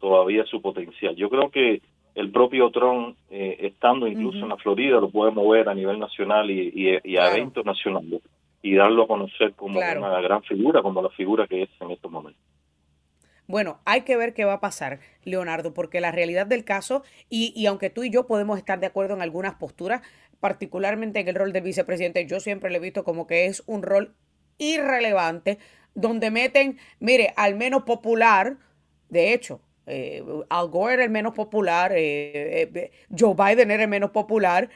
todavía 0.00 0.44
su 0.44 0.62
potencial. 0.62 1.16
Yo 1.16 1.28
creo 1.28 1.50
que 1.50 1.82
el 2.14 2.30
propio 2.30 2.70
Trump, 2.70 3.16
eh, 3.28 3.56
estando 3.62 4.06
incluso 4.06 4.38
en 4.38 4.50
la 4.50 4.56
Florida, 4.56 5.00
lo 5.00 5.10
puede 5.10 5.32
mover 5.32 5.68
a 5.68 5.74
nivel 5.74 5.98
nacional 5.98 6.48
y, 6.48 6.72
y, 7.04 7.16
a 7.16 7.34
eventos 7.34 7.66
nacionales 7.66 8.22
y 8.62 8.76
darlo 8.76 9.02
a 9.02 9.08
conocer 9.08 9.52
como 9.54 9.80
una 9.80 10.20
gran 10.20 10.44
figura, 10.44 10.80
como 10.80 11.02
la 11.02 11.10
figura 11.10 11.48
que 11.48 11.62
es 11.62 11.70
en 11.80 11.90
estos 11.90 12.10
momentos. 12.10 12.40
Bueno, 13.48 13.80
hay 13.84 14.02
que 14.02 14.16
ver 14.16 14.34
qué 14.34 14.44
va 14.44 14.54
a 14.54 14.60
pasar, 14.60 14.98
Leonardo, 15.22 15.72
porque 15.72 16.00
la 16.00 16.10
realidad 16.10 16.46
del 16.46 16.64
caso, 16.64 17.04
y, 17.28 17.52
y, 17.54 17.66
aunque 17.66 17.90
tú 17.90 18.02
y 18.02 18.10
yo 18.10 18.26
podemos 18.26 18.58
estar 18.58 18.80
de 18.80 18.86
acuerdo 18.86 19.14
en 19.14 19.22
algunas 19.22 19.54
posturas, 19.54 20.02
particularmente 20.40 21.20
en 21.20 21.28
el 21.28 21.34
rol 21.34 21.52
del 21.52 21.62
vicepresidente, 21.62 22.26
yo 22.26 22.40
siempre 22.40 22.70
le 22.70 22.78
he 22.78 22.80
visto 22.80 23.04
como 23.04 23.26
que 23.26 23.46
es 23.46 23.62
un 23.66 23.82
rol 23.82 24.14
irrelevante, 24.58 25.58
donde 25.94 26.30
meten, 26.30 26.78
mire, 26.98 27.32
al 27.36 27.54
menos 27.54 27.84
popular, 27.84 28.58
de 29.08 29.32
hecho, 29.32 29.60
eh, 29.86 30.24
Al 30.48 30.68
Gore 30.68 30.94
era 30.94 31.04
el 31.04 31.10
menos 31.10 31.32
popular, 31.32 31.92
eh, 31.94 32.68
eh, 32.74 32.90
Joe 33.16 33.34
Biden 33.34 33.70
era 33.70 33.84
el 33.84 33.88
menos 33.88 34.10
popular, 34.10 34.68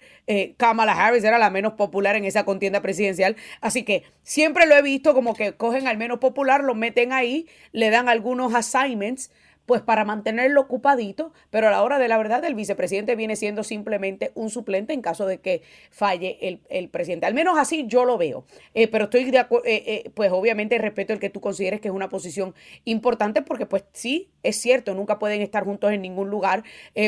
Kamala 0.57 0.93
Harris 0.93 1.25
era 1.25 1.39
la 1.39 1.51
menos 1.51 1.73
popular 1.73 2.15
en 2.15 2.25
esa 2.25 2.45
contienda 2.45 2.81
presidencial. 2.81 3.35
Así 3.61 3.83
que 3.83 4.05
siempre 4.23 4.67
lo 4.67 4.77
he 4.77 4.83
visto 4.83 5.13
como 5.13 5.35
que 5.35 5.55
cogen 5.55 5.89
al 5.89 5.99
menos 5.99 6.21
popular, 6.21 6.63
lo 6.63 6.77
meten 6.77 7.13
ahí, 7.13 7.49
le 7.73 7.91
dan 7.91 8.09
algunos 8.09 8.55
assignments 8.55 9.33
pues 9.67 9.83
para 9.83 10.05
mantenerlo 10.05 10.63
ocupadito, 10.63 11.33
pero 11.51 11.69
a 11.69 11.71
la 11.71 11.83
hora 11.83 11.99
de 11.99 12.09
la 12.09 12.19
verdad 12.19 12.45
el 12.45 12.55
vicepresidente 12.55 13.15
viene 13.15 13.37
siendo 13.37 13.63
simplemente 13.63 14.33
un 14.35 14.51
suplente 14.51 14.93
en 14.93 15.01
caso 15.01 15.27
de 15.27 15.39
que 15.39 15.63
falle 15.91 16.61
el, 16.69 16.89
presidente. 16.89 17.27
Al 17.27 17.35
menos 17.35 17.59
así 17.59 17.85
yo 17.87 18.05
lo 18.05 18.19
veo. 18.19 18.45
Eh, 18.75 18.89
pero 18.89 19.05
estoy 19.05 19.31
de 19.31 19.39
acuerdo, 19.39 19.67
eh, 19.67 19.83
eh, 19.87 20.11
pues 20.15 20.33
obviamente 20.33 20.77
respeto 20.79 21.13
el 21.13 21.21
que 21.21 21.31
tú 21.31 21.41
consideres 21.41 21.81
que 21.81 21.89
es 21.89 21.95
una 21.95 22.09
posición 22.09 22.55
importante 22.85 23.43
porque 23.43 23.67
pues 23.67 23.85
sí, 23.93 24.31
es 24.43 24.61
cierto, 24.61 24.95
nunca 24.95 25.19
pueden 25.19 25.41
estar 25.41 25.65
juntos 25.65 25.93
en 25.93 26.03
ningún 26.03 26.31
lugar 26.31 26.65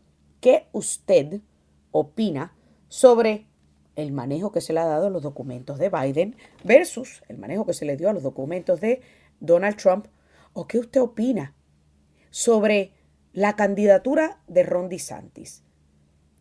qué 0.41 0.67
usted 0.73 1.43
opina 1.91 2.57
sobre 2.89 3.49
el 3.97 4.13
manejo 4.13 4.53
que 4.53 4.61
se 4.61 4.73
le 4.73 4.81
ha 4.81 4.87
dado 4.87 5.07
a 5.07 5.11
los 5.11 5.23
documentos 5.23 5.79
de 5.79 5.89
Biden 5.89 6.37
versus 6.65 7.23
el 7.29 7.39
manejo 7.39 7.67
que 7.67 7.75
se 7.75 7.85
le 7.85 7.97
dio 7.97 8.11
a 8.11 8.13
los 8.13 8.23
documentos 8.23 8.81
de 8.81 9.01
Donald 9.41 9.77
Trump. 9.77 10.07
¿O 10.53 10.67
qué 10.67 10.79
usted 10.79 11.01
opina 11.01 11.55
sobre 12.31 12.93
la 13.33 13.57
candidatura 13.57 14.41
de 14.47 14.63
Ron 14.63 14.89
DeSantis? 14.89 15.63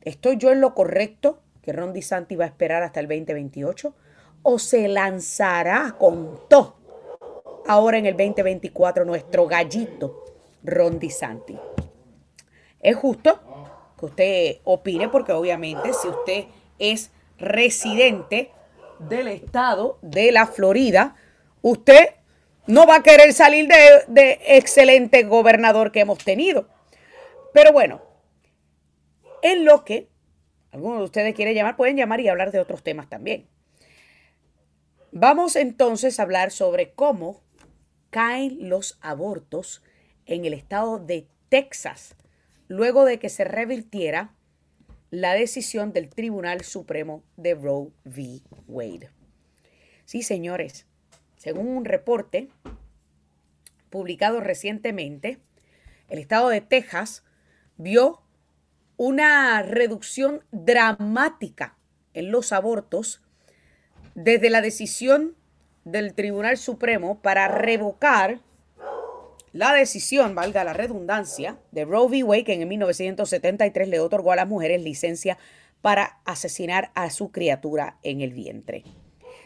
¿Estoy 0.02 0.38
yo 0.38 0.52
en 0.52 0.62
lo 0.62 0.74
correcto 0.74 1.42
que 1.62 1.74
Ron 1.74 1.94
DeSantis 1.94 2.40
va 2.40 2.44
a 2.44 2.48
esperar 2.48 2.84
hasta 2.84 3.00
el 3.00 3.08
2028 3.08 3.96
o 4.44 4.60
se 4.60 4.88
lanzará 4.88 5.96
con 5.98 6.40
todo 6.50 6.76
ahora 7.68 7.98
en 7.98 8.06
el 8.06 8.18
2024 8.18 9.06
nuestro 9.06 9.48
gallito 9.48 10.24
Ron 10.64 11.00
DeSantis. 11.00 11.58
Es 12.80 12.96
justo 12.96 13.40
que 13.98 14.06
usted 14.06 14.56
opine 14.66 15.10
porque 15.10 15.32
obviamente 15.32 15.94
si 15.94 16.08
usted 16.08 16.46
es 16.80 17.12
residente 17.44 18.52
del 19.00 19.28
estado 19.28 20.00
de 20.02 20.32
la 20.32 20.48
Florida, 20.48 21.16
usted 21.62 22.10
no 22.68 22.88
va 22.88 22.98
a 22.98 23.04
querer 23.04 23.34
salir 23.34 23.68
de, 23.68 23.76
de 24.08 24.40
excelente 24.46 25.24
gobernador 25.24 25.92
que 25.92 26.02
hemos 26.02 26.20
tenido. 26.20 26.68
Pero 27.54 27.72
bueno, 27.72 28.02
en 29.42 29.66
lo 29.66 29.84
que 29.84 30.10
algunos 30.74 31.00
de 31.00 31.06
ustedes 31.06 31.36
quieren 31.36 31.54
llamar, 31.54 31.76
pueden 31.76 31.98
llamar 31.98 32.20
y 32.20 32.28
hablar 32.28 32.52
de 32.52 32.60
otros 32.60 32.82
temas 32.82 33.08
también. 33.08 33.48
Vamos 35.12 35.56
entonces 35.56 36.20
a 36.20 36.24
hablar 36.24 36.50
sobre 36.50 36.94
cómo 36.94 37.44
caen 38.10 38.70
los 38.70 38.98
abortos 39.02 39.84
en 40.26 40.46
el 40.46 40.54
estado 40.54 40.98
de 40.98 41.28
Texas, 41.50 42.16
luego 42.68 43.06
de 43.06 43.20
que 43.20 43.30
se 43.30 43.44
revirtiera 43.44 44.34
la 45.14 45.36
decisión 45.36 45.94
del 45.94 46.10
Tribunal 46.10 46.62
Supremo 46.62 47.24
de 47.38 47.54
Roe 47.54 47.92
v. 48.04 48.42
Wade. 48.68 49.12
Sí, 50.06 50.24
señores, 50.24 50.88
según 51.38 51.68
un 51.68 51.86
reporte 51.86 52.50
publicado 53.92 54.42
recientemente, 54.42 55.38
el 56.10 56.18
estado 56.18 56.50
de 56.50 56.62
Texas 56.62 57.24
vio 57.78 58.24
una 58.98 59.62
reducción 59.62 60.44
dramática 60.52 61.78
en 62.16 62.32
los 62.32 62.52
abortos 62.52 63.22
desde 64.16 64.50
la 64.50 64.62
decisión 64.62 65.36
del 65.86 66.16
Tribunal 66.16 66.58
Supremo 66.58 67.22
para 67.22 67.48
revocar 67.48 68.40
la 69.54 69.72
decisión, 69.74 70.34
valga 70.34 70.64
la 70.64 70.74
redundancia, 70.74 71.60
de 71.72 71.86
Roe 71.86 72.08
v. 72.08 72.24
Wade, 72.24 72.44
que 72.44 72.54
en 72.54 72.68
1973 72.68 73.88
le 73.88 74.00
otorgó 74.00 74.32
a 74.32 74.36
las 74.36 74.48
mujeres 74.48 74.82
licencia 74.82 75.38
para 75.82 76.20
asesinar 76.26 76.92
a 76.96 77.12
su 77.12 77.32
criatura 77.32 78.00
en 78.02 78.22
el 78.22 78.34
vientre. 78.34 78.84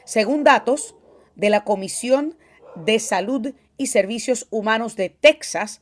Según 0.05 0.45
datos 0.45 0.95
de 1.35 1.49
la 1.49 1.65
Comisión 1.65 2.37
de 2.75 2.99
Salud 2.99 3.53
y 3.75 3.87
Servicios 3.87 4.47
Humanos 4.49 4.95
de 4.95 5.09
Texas, 5.09 5.81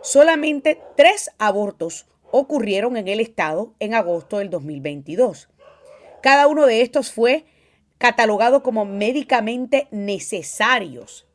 solamente 0.00 0.80
tres 0.96 1.30
abortos 1.38 2.06
ocurrieron 2.30 2.96
en 2.96 3.08
el 3.08 3.20
estado 3.20 3.74
en 3.78 3.92
agosto 3.92 4.38
del 4.38 4.48
2022. 4.48 5.50
Cada 6.22 6.46
uno 6.46 6.64
de 6.64 6.80
estos 6.80 7.12
fue 7.12 7.44
catalogado 7.98 8.62
como 8.62 8.86
médicamente 8.86 9.86
necesarios, 9.90 11.26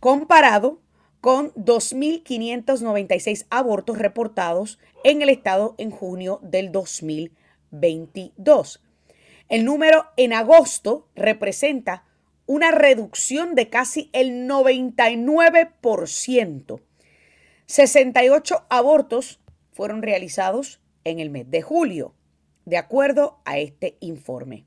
comparado 0.00 0.82
con 1.20 1.52
2.596 1.54 3.46
abortos 3.50 3.98
reportados 3.98 4.78
en 5.04 5.22
el 5.22 5.28
estado 5.28 5.74
en 5.78 5.90
junio 5.90 6.40
del 6.42 6.72
2022. 6.72 8.82
El 9.48 9.64
número 9.64 10.06
en 10.16 10.32
agosto 10.32 11.06
representa 11.14 12.04
una 12.46 12.70
reducción 12.70 13.54
de 13.54 13.68
casi 13.68 14.08
el 14.12 14.48
99%. 14.48 16.80
68 17.66 18.66
abortos 18.70 19.40
fueron 19.72 20.00
realizados 20.02 20.80
en 21.04 21.20
el 21.20 21.28
mes 21.30 21.48
de 21.50 21.62
julio, 21.62 22.14
de 22.64 22.78
acuerdo 22.78 23.40
a 23.44 23.58
este 23.58 23.96
informe. 24.00 24.64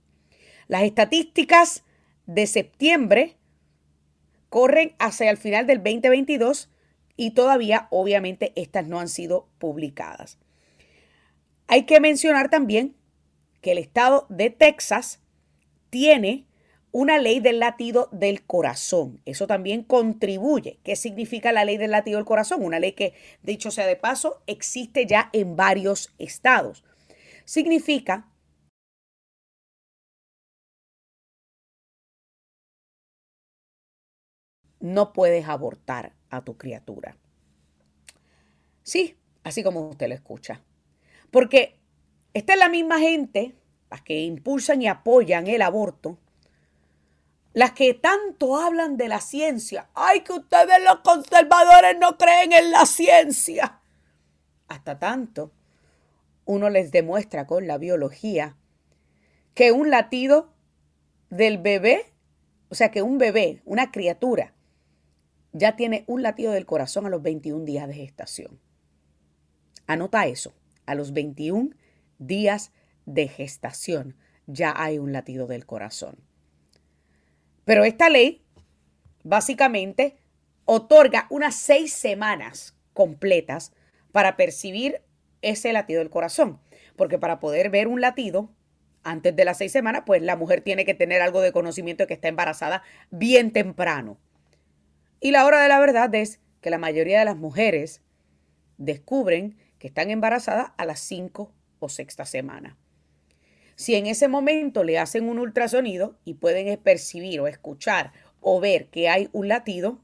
Las 0.68 0.84
estadísticas 0.84 1.84
de 2.28 2.45
septiembre 2.47 3.36
corren 4.52 4.93
hacia 4.99 5.32
el 5.32 5.38
final 5.38 5.66
del 5.66 5.78
2022 5.78 6.70
y 7.16 7.32
todavía 7.32 7.88
obviamente 7.89 8.52
estas 8.58 8.86
no 8.86 8.99
han 8.99 9.08
sido 9.08 9.47
publicadas. 9.60 10.38
Hay 11.68 11.84
que 11.84 12.02
mencionar 12.02 12.49
también 12.49 12.93
que 13.62 13.72
el 13.72 13.78
estado 13.78 14.26
de 14.28 14.49
Texas 14.49 15.22
tiene 15.89 16.47
una 16.91 17.18
ley 17.18 17.39
del 17.39 17.60
latido 17.60 18.10
del 18.12 18.43
corazón. 18.43 19.22
Eso 19.26 19.47
también 19.47 19.84
contribuye. 19.84 20.80
¿Qué 20.84 20.97
significa 20.97 21.54
la 21.54 21.64
ley 21.64 21.78
del 21.78 21.91
latido 21.91 22.18
del 22.18 22.26
corazón? 22.26 22.62
Una 22.62 22.82
ley 22.82 22.91
que, 22.91 23.14
dicho 23.43 23.72
sea 23.72 23.88
de 23.88 23.95
paso, 23.95 24.41
existe 24.47 25.06
ya 25.06 25.30
en 25.32 25.56
varios 25.56 26.14
estados. 26.18 26.84
Significa 27.45 28.28
no 34.82 35.14
puedes 35.14 35.48
abortar 35.48 36.14
a 36.30 36.44
tu 36.44 36.58
criatura. 36.58 37.16
Sí, 38.84 39.18
así 39.44 39.64
como 39.64 39.90
usted 39.90 40.10
lo 40.10 40.16
escucha. 40.16 40.62
Porque 41.30 41.80
esta 42.34 42.54
es 42.54 42.60
la 42.60 42.70
misma 42.70 43.00
gente, 43.00 43.56
las 43.90 44.02
que 44.02 44.22
impulsan 44.22 44.82
y 44.82 44.88
apoyan 44.88 45.48
el 45.48 45.62
aborto, 45.62 46.18
las 47.54 47.72
que 47.74 47.94
tanto 47.94 48.58
hablan 48.58 48.98
de 48.98 49.08
la 49.08 49.22
ciencia. 49.22 49.90
Ay, 49.94 50.22
que 50.22 50.34
ustedes 50.34 50.84
los 50.84 51.00
conservadores 51.00 51.98
no 52.00 52.18
creen 52.18 52.54
en 52.54 52.72
la 52.72 52.86
ciencia. 52.86 53.80
Hasta 54.68 55.00
tanto, 55.00 55.52
uno 56.46 56.70
les 56.70 56.92
demuestra 56.92 57.46
con 57.46 57.68
la 57.68 57.78
biología 57.78 58.56
que 59.54 59.72
un 59.72 59.90
latido 59.90 60.54
del 61.30 61.58
bebé, 61.58 62.14
o 62.70 62.76
sea, 62.76 62.90
que 62.90 63.02
un 63.02 63.18
bebé, 63.18 63.62
una 63.66 63.92
criatura, 63.92 64.54
ya 65.54 65.76
tiene 65.76 66.04
un 66.08 66.22
latido 66.22 66.52
del 66.52 66.66
corazón 66.66 67.06
a 67.06 67.10
los 67.10 67.22
21 67.22 67.66
días 67.66 67.88
de 67.88 67.93
gestación. 67.93 68.60
Anota 69.88 70.26
eso, 70.28 70.54
a 70.86 70.95
los 70.95 71.14
21 71.14 71.72
días 72.20 72.72
de 73.06 73.28
gestación 73.28 74.16
ya 74.47 74.74
hay 74.76 74.99
un 74.99 75.12
latido 75.14 75.47
del 75.47 75.66
corazón. 75.66 76.18
Pero 77.66 77.84
esta 77.84 78.10
ley 78.10 78.43
básicamente 79.24 80.18
otorga 80.66 81.28
unas 81.30 81.56
seis 81.56 81.93
semanas 81.93 82.76
completas 82.93 83.74
para 84.12 84.36
percibir 84.36 85.02
ese 85.41 85.74
latido 85.74 85.99
del 85.99 86.10
corazón. 86.10 86.60
Porque 86.95 87.18
para 87.18 87.39
poder 87.39 87.70
ver 87.70 87.88
un 87.88 88.02
latido 88.02 88.52
antes 89.04 89.36
de 89.36 89.45
las 89.45 89.58
seis 89.58 89.72
semanas, 89.72 90.04
pues 90.06 90.22
la 90.22 90.36
mujer 90.36 90.62
tiene 90.62 90.86
que 90.86 90.93
tener 90.93 91.22
algo 91.22 91.41
de 91.41 91.52
conocimiento 91.52 92.04
de 92.04 92.08
que 92.08 92.14
está 92.14 92.28
embarazada 92.28 92.84
bien 93.10 93.52
temprano. 93.52 94.18
Y 95.24 95.30
la 95.30 95.46
hora 95.46 95.62
de 95.62 95.70
la 95.70 95.80
verdad 95.80 96.14
es 96.16 96.40
que 96.62 96.72
la 96.72 96.80
mayoría 96.80 97.20
de 97.20 97.26
las 97.26 97.38
mujeres 97.38 98.02
descubren 98.78 99.56
que 99.78 99.88
están 99.88 100.10
embarazadas 100.10 100.72
a 100.78 100.86
las 100.86 101.00
cinco 101.00 101.54
o 101.80 101.90
sexta 101.90 102.26
semana. 102.26 102.76
Si 103.76 103.94
en 103.94 104.08
ese 104.08 104.28
momento 104.28 104.84
le 104.84 104.98
hacen 104.98 105.30
un 105.30 105.38
ultrasonido 105.38 106.18
y 106.26 106.34
pueden 106.34 106.76
percibir 106.80 107.40
o 107.40 107.48
escuchar 107.48 108.12
o 108.42 108.60
ver 108.60 108.88
que 108.88 109.10
hay 109.10 109.30
un 109.32 109.48
latido, 109.48 110.00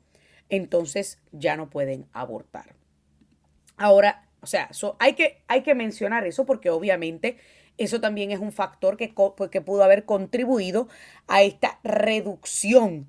entonces 0.49 1.19
ya 1.31 1.57
no 1.57 1.69
pueden 1.71 2.05
abortar. 2.13 2.75
Ahora, 3.75 4.29
o 4.41 4.45
sea, 4.47 4.69
hay, 4.99 5.13
que, 5.13 5.41
hay 5.47 5.63
que 5.63 5.73
mencionar 5.73 6.27
eso 6.27 6.45
porque 6.45 6.69
obviamente 6.69 7.37
eso 7.77 7.99
también 7.99 8.31
es 8.31 8.39
un 8.39 8.51
factor 8.51 8.97
que, 8.97 9.13
pues, 9.35 9.49
que 9.49 9.61
pudo 9.61 9.83
haber 9.83 10.05
contribuido 10.05 10.87
a 11.27 11.41
esta 11.41 11.79
reducción 11.83 13.07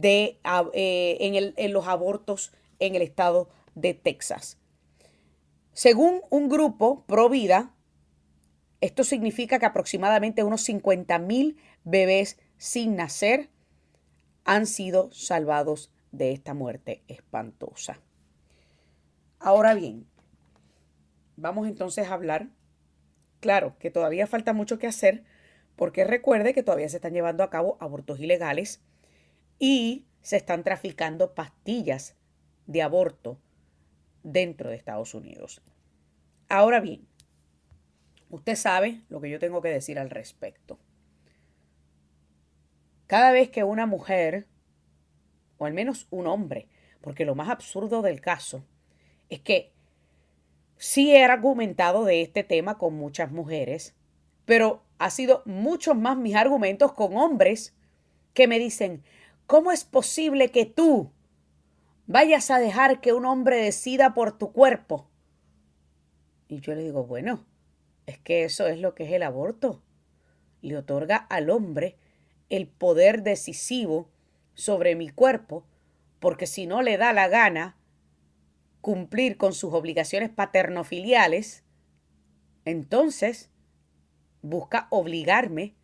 de, 0.00 0.38
eh, 0.74 1.16
en, 1.20 1.54
en 1.56 1.72
los 1.72 1.86
abortos 1.86 2.52
en 2.78 2.94
el 2.94 3.02
estado 3.02 3.48
de 3.74 3.94
Texas. 3.94 4.58
Según 5.72 6.20
un 6.30 6.48
grupo 6.48 7.04
pro 7.06 7.28
vida, 7.28 7.74
esto 8.80 9.04
significa 9.04 9.58
que 9.58 9.66
aproximadamente 9.66 10.44
unos 10.44 10.62
50 10.62 11.18
mil 11.18 11.56
bebés 11.84 12.38
sin 12.58 12.96
nacer 12.96 13.48
han 14.44 14.66
sido 14.66 15.10
salvados 15.12 15.90
de 16.12 16.32
esta 16.32 16.54
muerte 16.54 17.02
espantosa. 17.08 18.00
Ahora 19.38 19.74
bien, 19.74 20.06
vamos 21.36 21.68
entonces 21.68 22.08
a 22.08 22.14
hablar, 22.14 22.48
claro, 23.40 23.76
que 23.78 23.90
todavía 23.90 24.26
falta 24.26 24.52
mucho 24.52 24.78
que 24.78 24.86
hacer, 24.86 25.24
porque 25.74 26.04
recuerde 26.04 26.54
que 26.54 26.62
todavía 26.62 26.88
se 26.88 26.96
están 26.96 27.12
llevando 27.12 27.42
a 27.42 27.50
cabo 27.50 27.76
abortos 27.80 28.20
ilegales 28.20 28.82
y 29.58 30.06
se 30.22 30.36
están 30.36 30.64
traficando 30.64 31.34
pastillas 31.34 32.16
de 32.66 32.82
aborto 32.82 33.38
dentro 34.22 34.70
de 34.70 34.76
Estados 34.76 35.14
Unidos. 35.14 35.62
Ahora 36.48 36.80
bien, 36.80 37.06
Usted 38.28 38.56
sabe 38.56 39.02
lo 39.08 39.20
que 39.20 39.30
yo 39.30 39.38
tengo 39.38 39.62
que 39.62 39.68
decir 39.68 39.98
al 39.98 40.10
respecto. 40.10 40.78
Cada 43.06 43.30
vez 43.30 43.50
que 43.50 43.62
una 43.62 43.86
mujer, 43.86 44.48
o 45.58 45.66
al 45.66 45.72
menos 45.72 46.08
un 46.10 46.26
hombre, 46.26 46.68
porque 47.00 47.24
lo 47.24 47.36
más 47.36 47.50
absurdo 47.50 48.02
del 48.02 48.20
caso 48.20 48.64
es 49.28 49.40
que 49.40 49.72
sí 50.76 51.14
he 51.14 51.24
argumentado 51.24 52.04
de 52.04 52.22
este 52.22 52.42
tema 52.42 52.78
con 52.78 52.94
muchas 52.94 53.30
mujeres 53.30 53.94
pero 54.44 54.84
ha 54.98 55.10
sido 55.10 55.42
muchos 55.44 55.96
más 55.96 56.16
mis 56.16 56.36
argumentos 56.36 56.92
con 56.92 57.16
hombres 57.16 57.74
que 58.32 58.46
me 58.46 58.60
dicen, 58.60 59.02
¿cómo 59.46 59.72
es 59.72 59.84
posible 59.84 60.50
que 60.50 60.66
tú 60.66 61.12
vayas 62.06 62.50
a 62.50 62.58
dejar 62.58 63.00
que 63.00 63.12
un 63.12 63.24
hombre 63.24 63.56
decida 63.56 64.14
por 64.14 64.36
tu 64.36 64.52
cuerpo? 64.52 65.08
Y 66.48 66.60
yo 66.60 66.74
le 66.74 66.82
digo, 66.82 67.04
bueno, 67.04 67.44
es 68.06 68.18
que 68.18 68.44
eso 68.44 68.66
es 68.66 68.78
lo 68.78 68.94
que 68.94 69.04
es 69.04 69.12
el 69.12 69.22
aborto. 69.22 69.82
Le 70.62 70.76
otorga 70.76 71.16
al 71.16 71.50
hombre 71.50 71.96
el 72.48 72.68
poder 72.68 73.22
decisivo 73.22 74.08
sobre 74.54 74.94
mi 74.94 75.08
cuerpo, 75.08 75.66
porque 76.20 76.46
si 76.46 76.66
no 76.66 76.82
le 76.82 76.96
da 76.96 77.12
la 77.12 77.28
gana 77.28 77.76
cumplir 78.80 79.36
con 79.36 79.52
sus 79.52 79.74
obligaciones 79.74 80.30
paternofiliales, 80.30 81.64
entonces 82.64 83.50
busca 84.42 84.86
obligarme 84.90 85.74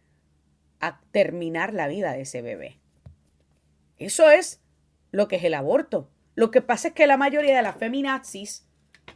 a 0.81 1.01
terminar 1.11 1.75
la 1.75 1.89
vida 1.89 2.13
de 2.13 2.23
ese 2.23 2.43
bebé. 2.43 2.82
Eso 4.05 4.30
es 4.30 4.61
lo 5.11 5.28
que 5.28 5.36
es 5.36 5.44
el 5.44 5.55
aborto. 5.55 6.11
Lo 6.34 6.50
que 6.50 6.62
pasa 6.62 6.88
es 6.88 6.94
que 6.94 7.07
la 7.07 7.16
mayoría 7.16 7.57
de 7.57 7.62
las 7.62 7.76
feminazis 7.76 8.66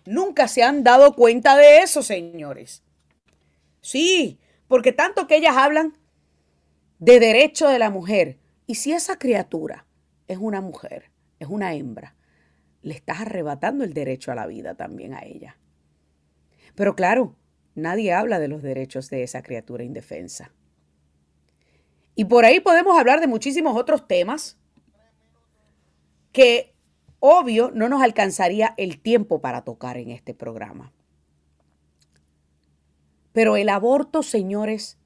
nunca 0.05 0.49
se 0.49 0.62
han 0.62 0.84
dado 0.84 1.14
cuenta 1.14 1.57
de 1.57 1.78
eso, 1.78 2.03
señores. 2.03 2.82
Sí, 3.80 4.39
porque 4.68 4.93
tanto 4.93 5.26
que 5.26 5.37
ellas 5.37 5.57
hablan 5.57 5.97
de 6.99 7.20
derecho 7.20 7.68
de 7.68 7.78
la 7.78 7.91
mujer, 7.91 8.39
y 8.66 8.76
si 8.76 8.93
esa 8.93 9.18
criatura 9.18 9.87
es 10.28 10.39
una 10.39 10.61
mujer, 10.61 11.11
es 11.39 11.49
una 11.49 11.74
hembra, 11.74 12.14
le 12.82 12.95
estás 12.95 13.20
arrebatando 13.20 13.84
el 13.84 13.93
derecho 13.93 14.32
a 14.32 14.34
la 14.34 14.47
vida 14.47 14.74
también 14.74 15.14
a 15.14 15.24
ella. 15.24 15.57
Pero 16.74 16.95
claro, 16.95 17.37
nadie 17.74 18.12
habla 18.12 18.39
de 18.39 18.49
los 18.49 18.62
derechos 18.62 19.11
de 19.11 19.22
esa 19.22 19.43
criatura 19.43 19.84
indefensa. 19.84 20.53
Y 22.14 22.26
por 22.26 22.45
ahí 22.45 22.61
podemos 22.61 22.99
hablar 22.99 23.20
de 23.20 23.26
muchísimos 23.26 23.76
otros 23.76 24.07
temas 24.09 24.59
que 26.37 26.74
obvio 27.18 27.70
no 27.70 27.89
nos 27.89 28.03
alcanzaría 28.03 28.74
el 28.76 29.01
tiempo 29.01 29.41
para 29.41 29.62
tocar 29.64 29.97
en 29.97 30.11
este 30.11 30.34
programa. 30.34 30.93
Pero 33.32 33.57
el 33.57 33.70
aborto, 33.70 34.22
señores, 34.22 34.99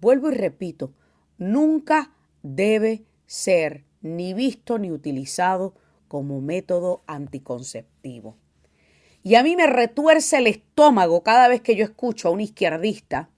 vuelvo 0.00 0.30
y 0.30 0.34
repito, 0.36 0.94
nunca 1.36 2.14
debe 2.42 3.04
ser 3.26 3.84
ni 4.00 4.32
visto 4.32 4.78
ni 4.78 4.90
utilizado 4.90 5.74
como 6.08 6.40
método 6.40 7.04
anticonceptivo. 7.06 8.38
Y 9.22 9.34
a 9.34 9.42
mí 9.42 9.56
me 9.56 9.66
retuerce 9.66 10.38
el 10.38 10.46
estómago 10.46 11.22
cada 11.22 11.46
vez 11.48 11.60
que 11.60 11.76
yo 11.76 11.84
escucho 11.84 12.28
a 12.28 12.30
un 12.30 12.40
izquierdista 12.40 13.28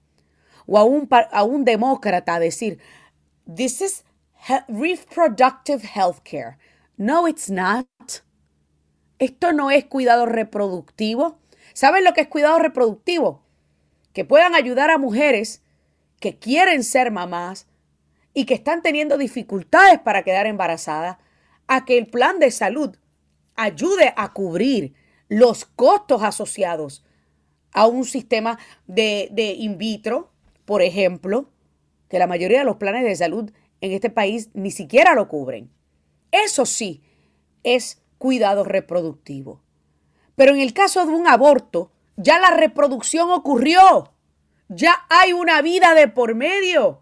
o 0.65 0.77
a 0.77 0.85
un, 0.85 1.09
a 1.11 1.43
un 1.43 1.65
demócrata 1.65 2.39
decir, 2.39 2.79
this 3.53 3.81
is 3.81 4.05
reproductive 4.69 5.85
health 5.85 6.19
care. 6.23 6.57
No, 6.97 7.27
it's 7.27 7.51
not. 7.51 7.87
Esto 9.19 9.53
no 9.53 9.69
es 9.69 9.85
cuidado 9.85 10.25
reproductivo. 10.25 11.37
¿Saben 11.73 12.03
lo 12.03 12.13
que 12.13 12.21
es 12.21 12.27
cuidado 12.27 12.57
reproductivo? 12.57 13.43
Que 14.13 14.25
puedan 14.25 14.55
ayudar 14.55 14.89
a 14.89 14.97
mujeres 14.97 15.61
que 16.19 16.39
quieren 16.39 16.83
ser 16.83 17.11
mamás 17.11 17.67
y 18.33 18.45
que 18.45 18.55
están 18.55 18.81
teniendo 18.81 19.19
dificultades 19.19 19.99
para 19.99 20.23
quedar 20.23 20.47
embarazadas 20.47 21.17
a 21.67 21.85
que 21.85 21.99
el 21.99 22.07
plan 22.07 22.39
de 22.39 22.49
salud 22.49 22.95
ayude 23.55 24.13
a 24.17 24.33
cubrir 24.33 24.95
los 25.29 25.65
costos 25.65 26.23
asociados 26.23 27.05
a 27.73 27.85
un 27.85 28.05
sistema 28.05 28.57
de, 28.87 29.29
de 29.31 29.51
in 29.51 29.77
vitro, 29.77 30.31
por 30.65 30.81
ejemplo, 30.81 31.51
que 32.09 32.17
la 32.17 32.25
mayoría 32.25 32.59
de 32.59 32.65
los 32.65 32.77
planes 32.77 33.03
de 33.03 33.15
salud 33.15 33.51
en 33.81 33.91
este 33.91 34.09
país 34.09 34.49
ni 34.53 34.71
siquiera 34.71 35.13
lo 35.13 35.27
cubren. 35.27 35.76
Eso 36.31 36.65
sí 36.65 37.03
es 37.63 38.01
cuidado 38.17 38.63
reproductivo. 38.63 39.61
Pero 40.35 40.53
en 40.53 40.59
el 40.59 40.73
caso 40.73 41.05
de 41.05 41.11
un 41.11 41.27
aborto, 41.27 41.91
ya 42.15 42.39
la 42.39 42.51
reproducción 42.51 43.29
ocurrió. 43.31 44.13
Ya 44.69 45.05
hay 45.09 45.33
una 45.33 45.61
vida 45.61 45.93
de 45.93 46.07
por 46.07 46.35
medio. 46.35 47.01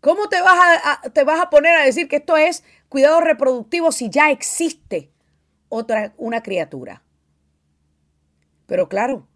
¿Cómo 0.00 0.28
te 0.28 0.40
vas 0.42 0.80
a, 0.84 1.10
te 1.10 1.24
vas 1.24 1.40
a 1.40 1.48
poner 1.48 1.74
a 1.76 1.84
decir 1.84 2.08
que 2.08 2.16
esto 2.16 2.36
es 2.36 2.62
cuidado 2.88 3.20
reproductivo 3.20 3.90
si 3.90 4.10
ya 4.10 4.30
existe 4.30 5.10
otra, 5.70 6.12
una 6.18 6.42
criatura? 6.42 7.02
Pero 8.66 8.88
claro, 8.88 9.26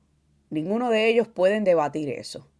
ninguno 0.50 0.90
de 0.90 1.08
ellos 1.08 1.26
pueden 1.26 1.64
debatir 1.64 2.10
eso. 2.10 2.50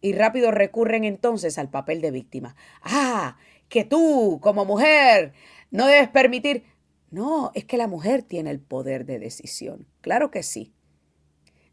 Y 0.00 0.12
rápido 0.12 0.50
recurren 0.50 1.04
entonces 1.04 1.58
al 1.58 1.70
papel 1.70 2.00
de 2.00 2.10
víctima. 2.10 2.56
Ah, 2.82 3.36
que 3.68 3.84
tú, 3.84 4.38
como 4.42 4.64
mujer, 4.64 5.32
no 5.70 5.86
debes 5.86 6.08
permitir. 6.08 6.64
No, 7.10 7.52
es 7.54 7.64
que 7.64 7.76
la 7.76 7.86
mujer 7.86 8.22
tiene 8.22 8.50
el 8.50 8.60
poder 8.60 9.06
de 9.06 9.18
decisión. 9.18 9.86
Claro 10.00 10.30
que 10.30 10.42
sí. 10.42 10.72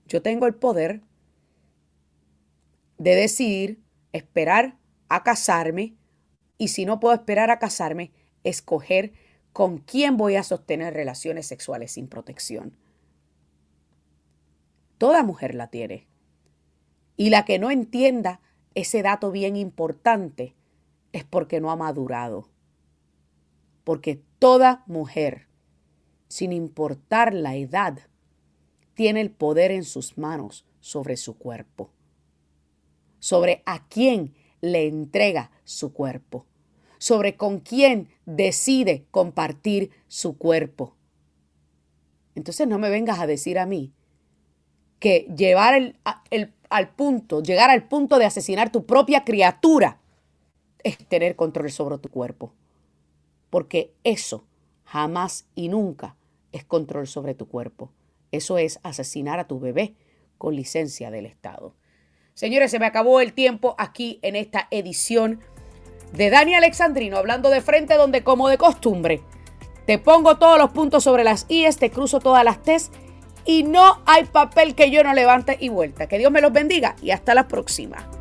Yo 0.06 0.22
tengo 0.22 0.46
el 0.48 0.56
poder 0.56 1.02
de 2.98 3.16
decidir, 3.16 3.82
esperar 4.12 4.78
a 5.10 5.24
casarme 5.24 5.96
y 6.58 6.68
si 6.68 6.86
no 6.86 7.00
puedo 7.00 7.16
esperar 7.16 7.50
a 7.50 7.60
casarme, 7.60 8.12
escoger 8.44 9.14
con 9.54 9.80
quién 9.80 10.18
voy 10.18 10.36
a 10.36 10.44
sostener 10.44 10.94
relaciones 10.94 11.48
sexuales 11.48 11.94
sin 11.94 12.08
protección. 12.08 12.78
Toda 14.98 15.24
mujer 15.24 15.56
la 15.56 15.68
tiene. 15.68 16.08
Y 17.18 17.32
la 17.32 17.46
que 17.46 17.58
no 17.58 17.72
entienda 17.72 18.42
ese 18.76 19.02
dato 19.02 19.32
bien 19.32 19.56
importante 19.56 20.56
es 21.12 21.24
porque 21.24 21.62
no 21.62 21.72
ha 21.72 21.76
madurado. 21.76 22.50
Porque 23.84 24.22
toda 24.40 24.84
mujer, 24.88 25.48
sin 26.28 26.52
importar 26.54 27.34
la 27.34 27.56
edad, 27.56 28.00
tiene 28.94 29.22
el 29.22 29.32
poder 29.32 29.72
en 29.72 29.84
sus 29.84 30.18
manos 30.18 30.66
sobre 30.80 31.18
su 31.18 31.38
cuerpo, 31.38 31.92
sobre 33.20 33.64
a 33.66 33.88
quién 33.88 34.34
le 34.62 34.88
entrega 34.88 35.52
su 35.64 35.94
cuerpo, 35.94 36.46
sobre 36.98 37.36
con 37.36 37.60
quién 37.60 38.10
decide 38.26 39.06
compartir 39.12 39.92
su 40.08 40.38
cuerpo. 40.38 40.96
Entonces 42.36 42.68
no 42.68 42.80
me 42.80 42.90
vengas 42.90 43.20
a 43.20 43.28
decir 43.28 43.58
a 43.58 43.66
mí 43.66 43.94
que 45.00 45.28
llevar 45.36 45.74
el, 45.74 46.54
al 46.70 46.90
punto, 46.96 47.42
llegar 47.42 47.70
al 47.70 47.88
punto 47.88 48.20
de 48.20 48.26
asesinar 48.26 48.72
tu 48.72 48.86
propia 48.86 49.24
criatura 49.24 50.00
es 50.84 50.98
tener 50.98 51.36
control 51.36 51.72
sobre 51.72 51.98
tu 51.98 52.10
cuerpo. 52.10 52.54
Porque 53.50 53.94
eso 54.04 54.46
jamás 54.84 55.48
y 55.56 55.70
nunca 55.70 56.16
es 56.52 56.64
control 56.64 57.08
sobre 57.08 57.34
tu 57.34 57.48
cuerpo. 57.48 57.92
Eso 58.32 58.58
es 58.58 58.80
asesinar 58.84 59.40
a 59.40 59.48
tu 59.48 59.60
bebé 59.60 59.96
con 60.38 60.56
licencia 60.56 61.12
del 61.12 61.26
Estado. 61.26 61.76
Señores, 62.34 62.72
se 62.72 62.80
me 62.80 62.86
acabó 62.86 63.20
el 63.20 63.34
tiempo 63.34 63.76
aquí 63.78 64.20
en 64.22 64.36
esta 64.36 64.68
edición 64.72 65.42
de 66.14 66.30
Dani 66.30 66.56
Alexandrino, 66.56 67.18
hablando 67.18 67.50
de 67.50 67.62
frente 67.62 67.96
donde 67.96 68.24
como 68.24 68.50
de 68.50 68.58
costumbre, 68.58 69.22
te 69.86 69.98
pongo 69.98 70.38
todos 70.38 70.58
los 70.58 70.72
puntos 70.72 71.04
sobre 71.04 71.24
las 71.24 71.46
IES, 71.50 71.78
te 71.78 71.90
cruzo 71.90 72.20
todas 72.20 72.44
las 72.44 72.62
T's 72.62 72.92
y 73.46 73.64
no 73.64 74.02
hay 74.06 74.26
papel 74.26 74.76
que 74.76 74.92
yo 74.92 75.04
no 75.04 75.14
levante 75.14 75.58
y 75.60 75.70
vuelta. 75.70 76.08
Que 76.08 76.18
Dios 76.18 76.32
me 76.32 76.42
los 76.42 76.54
bendiga 76.54 76.96
y 77.02 77.12
hasta 77.12 77.34
la 77.34 77.48
próxima. 77.48 78.21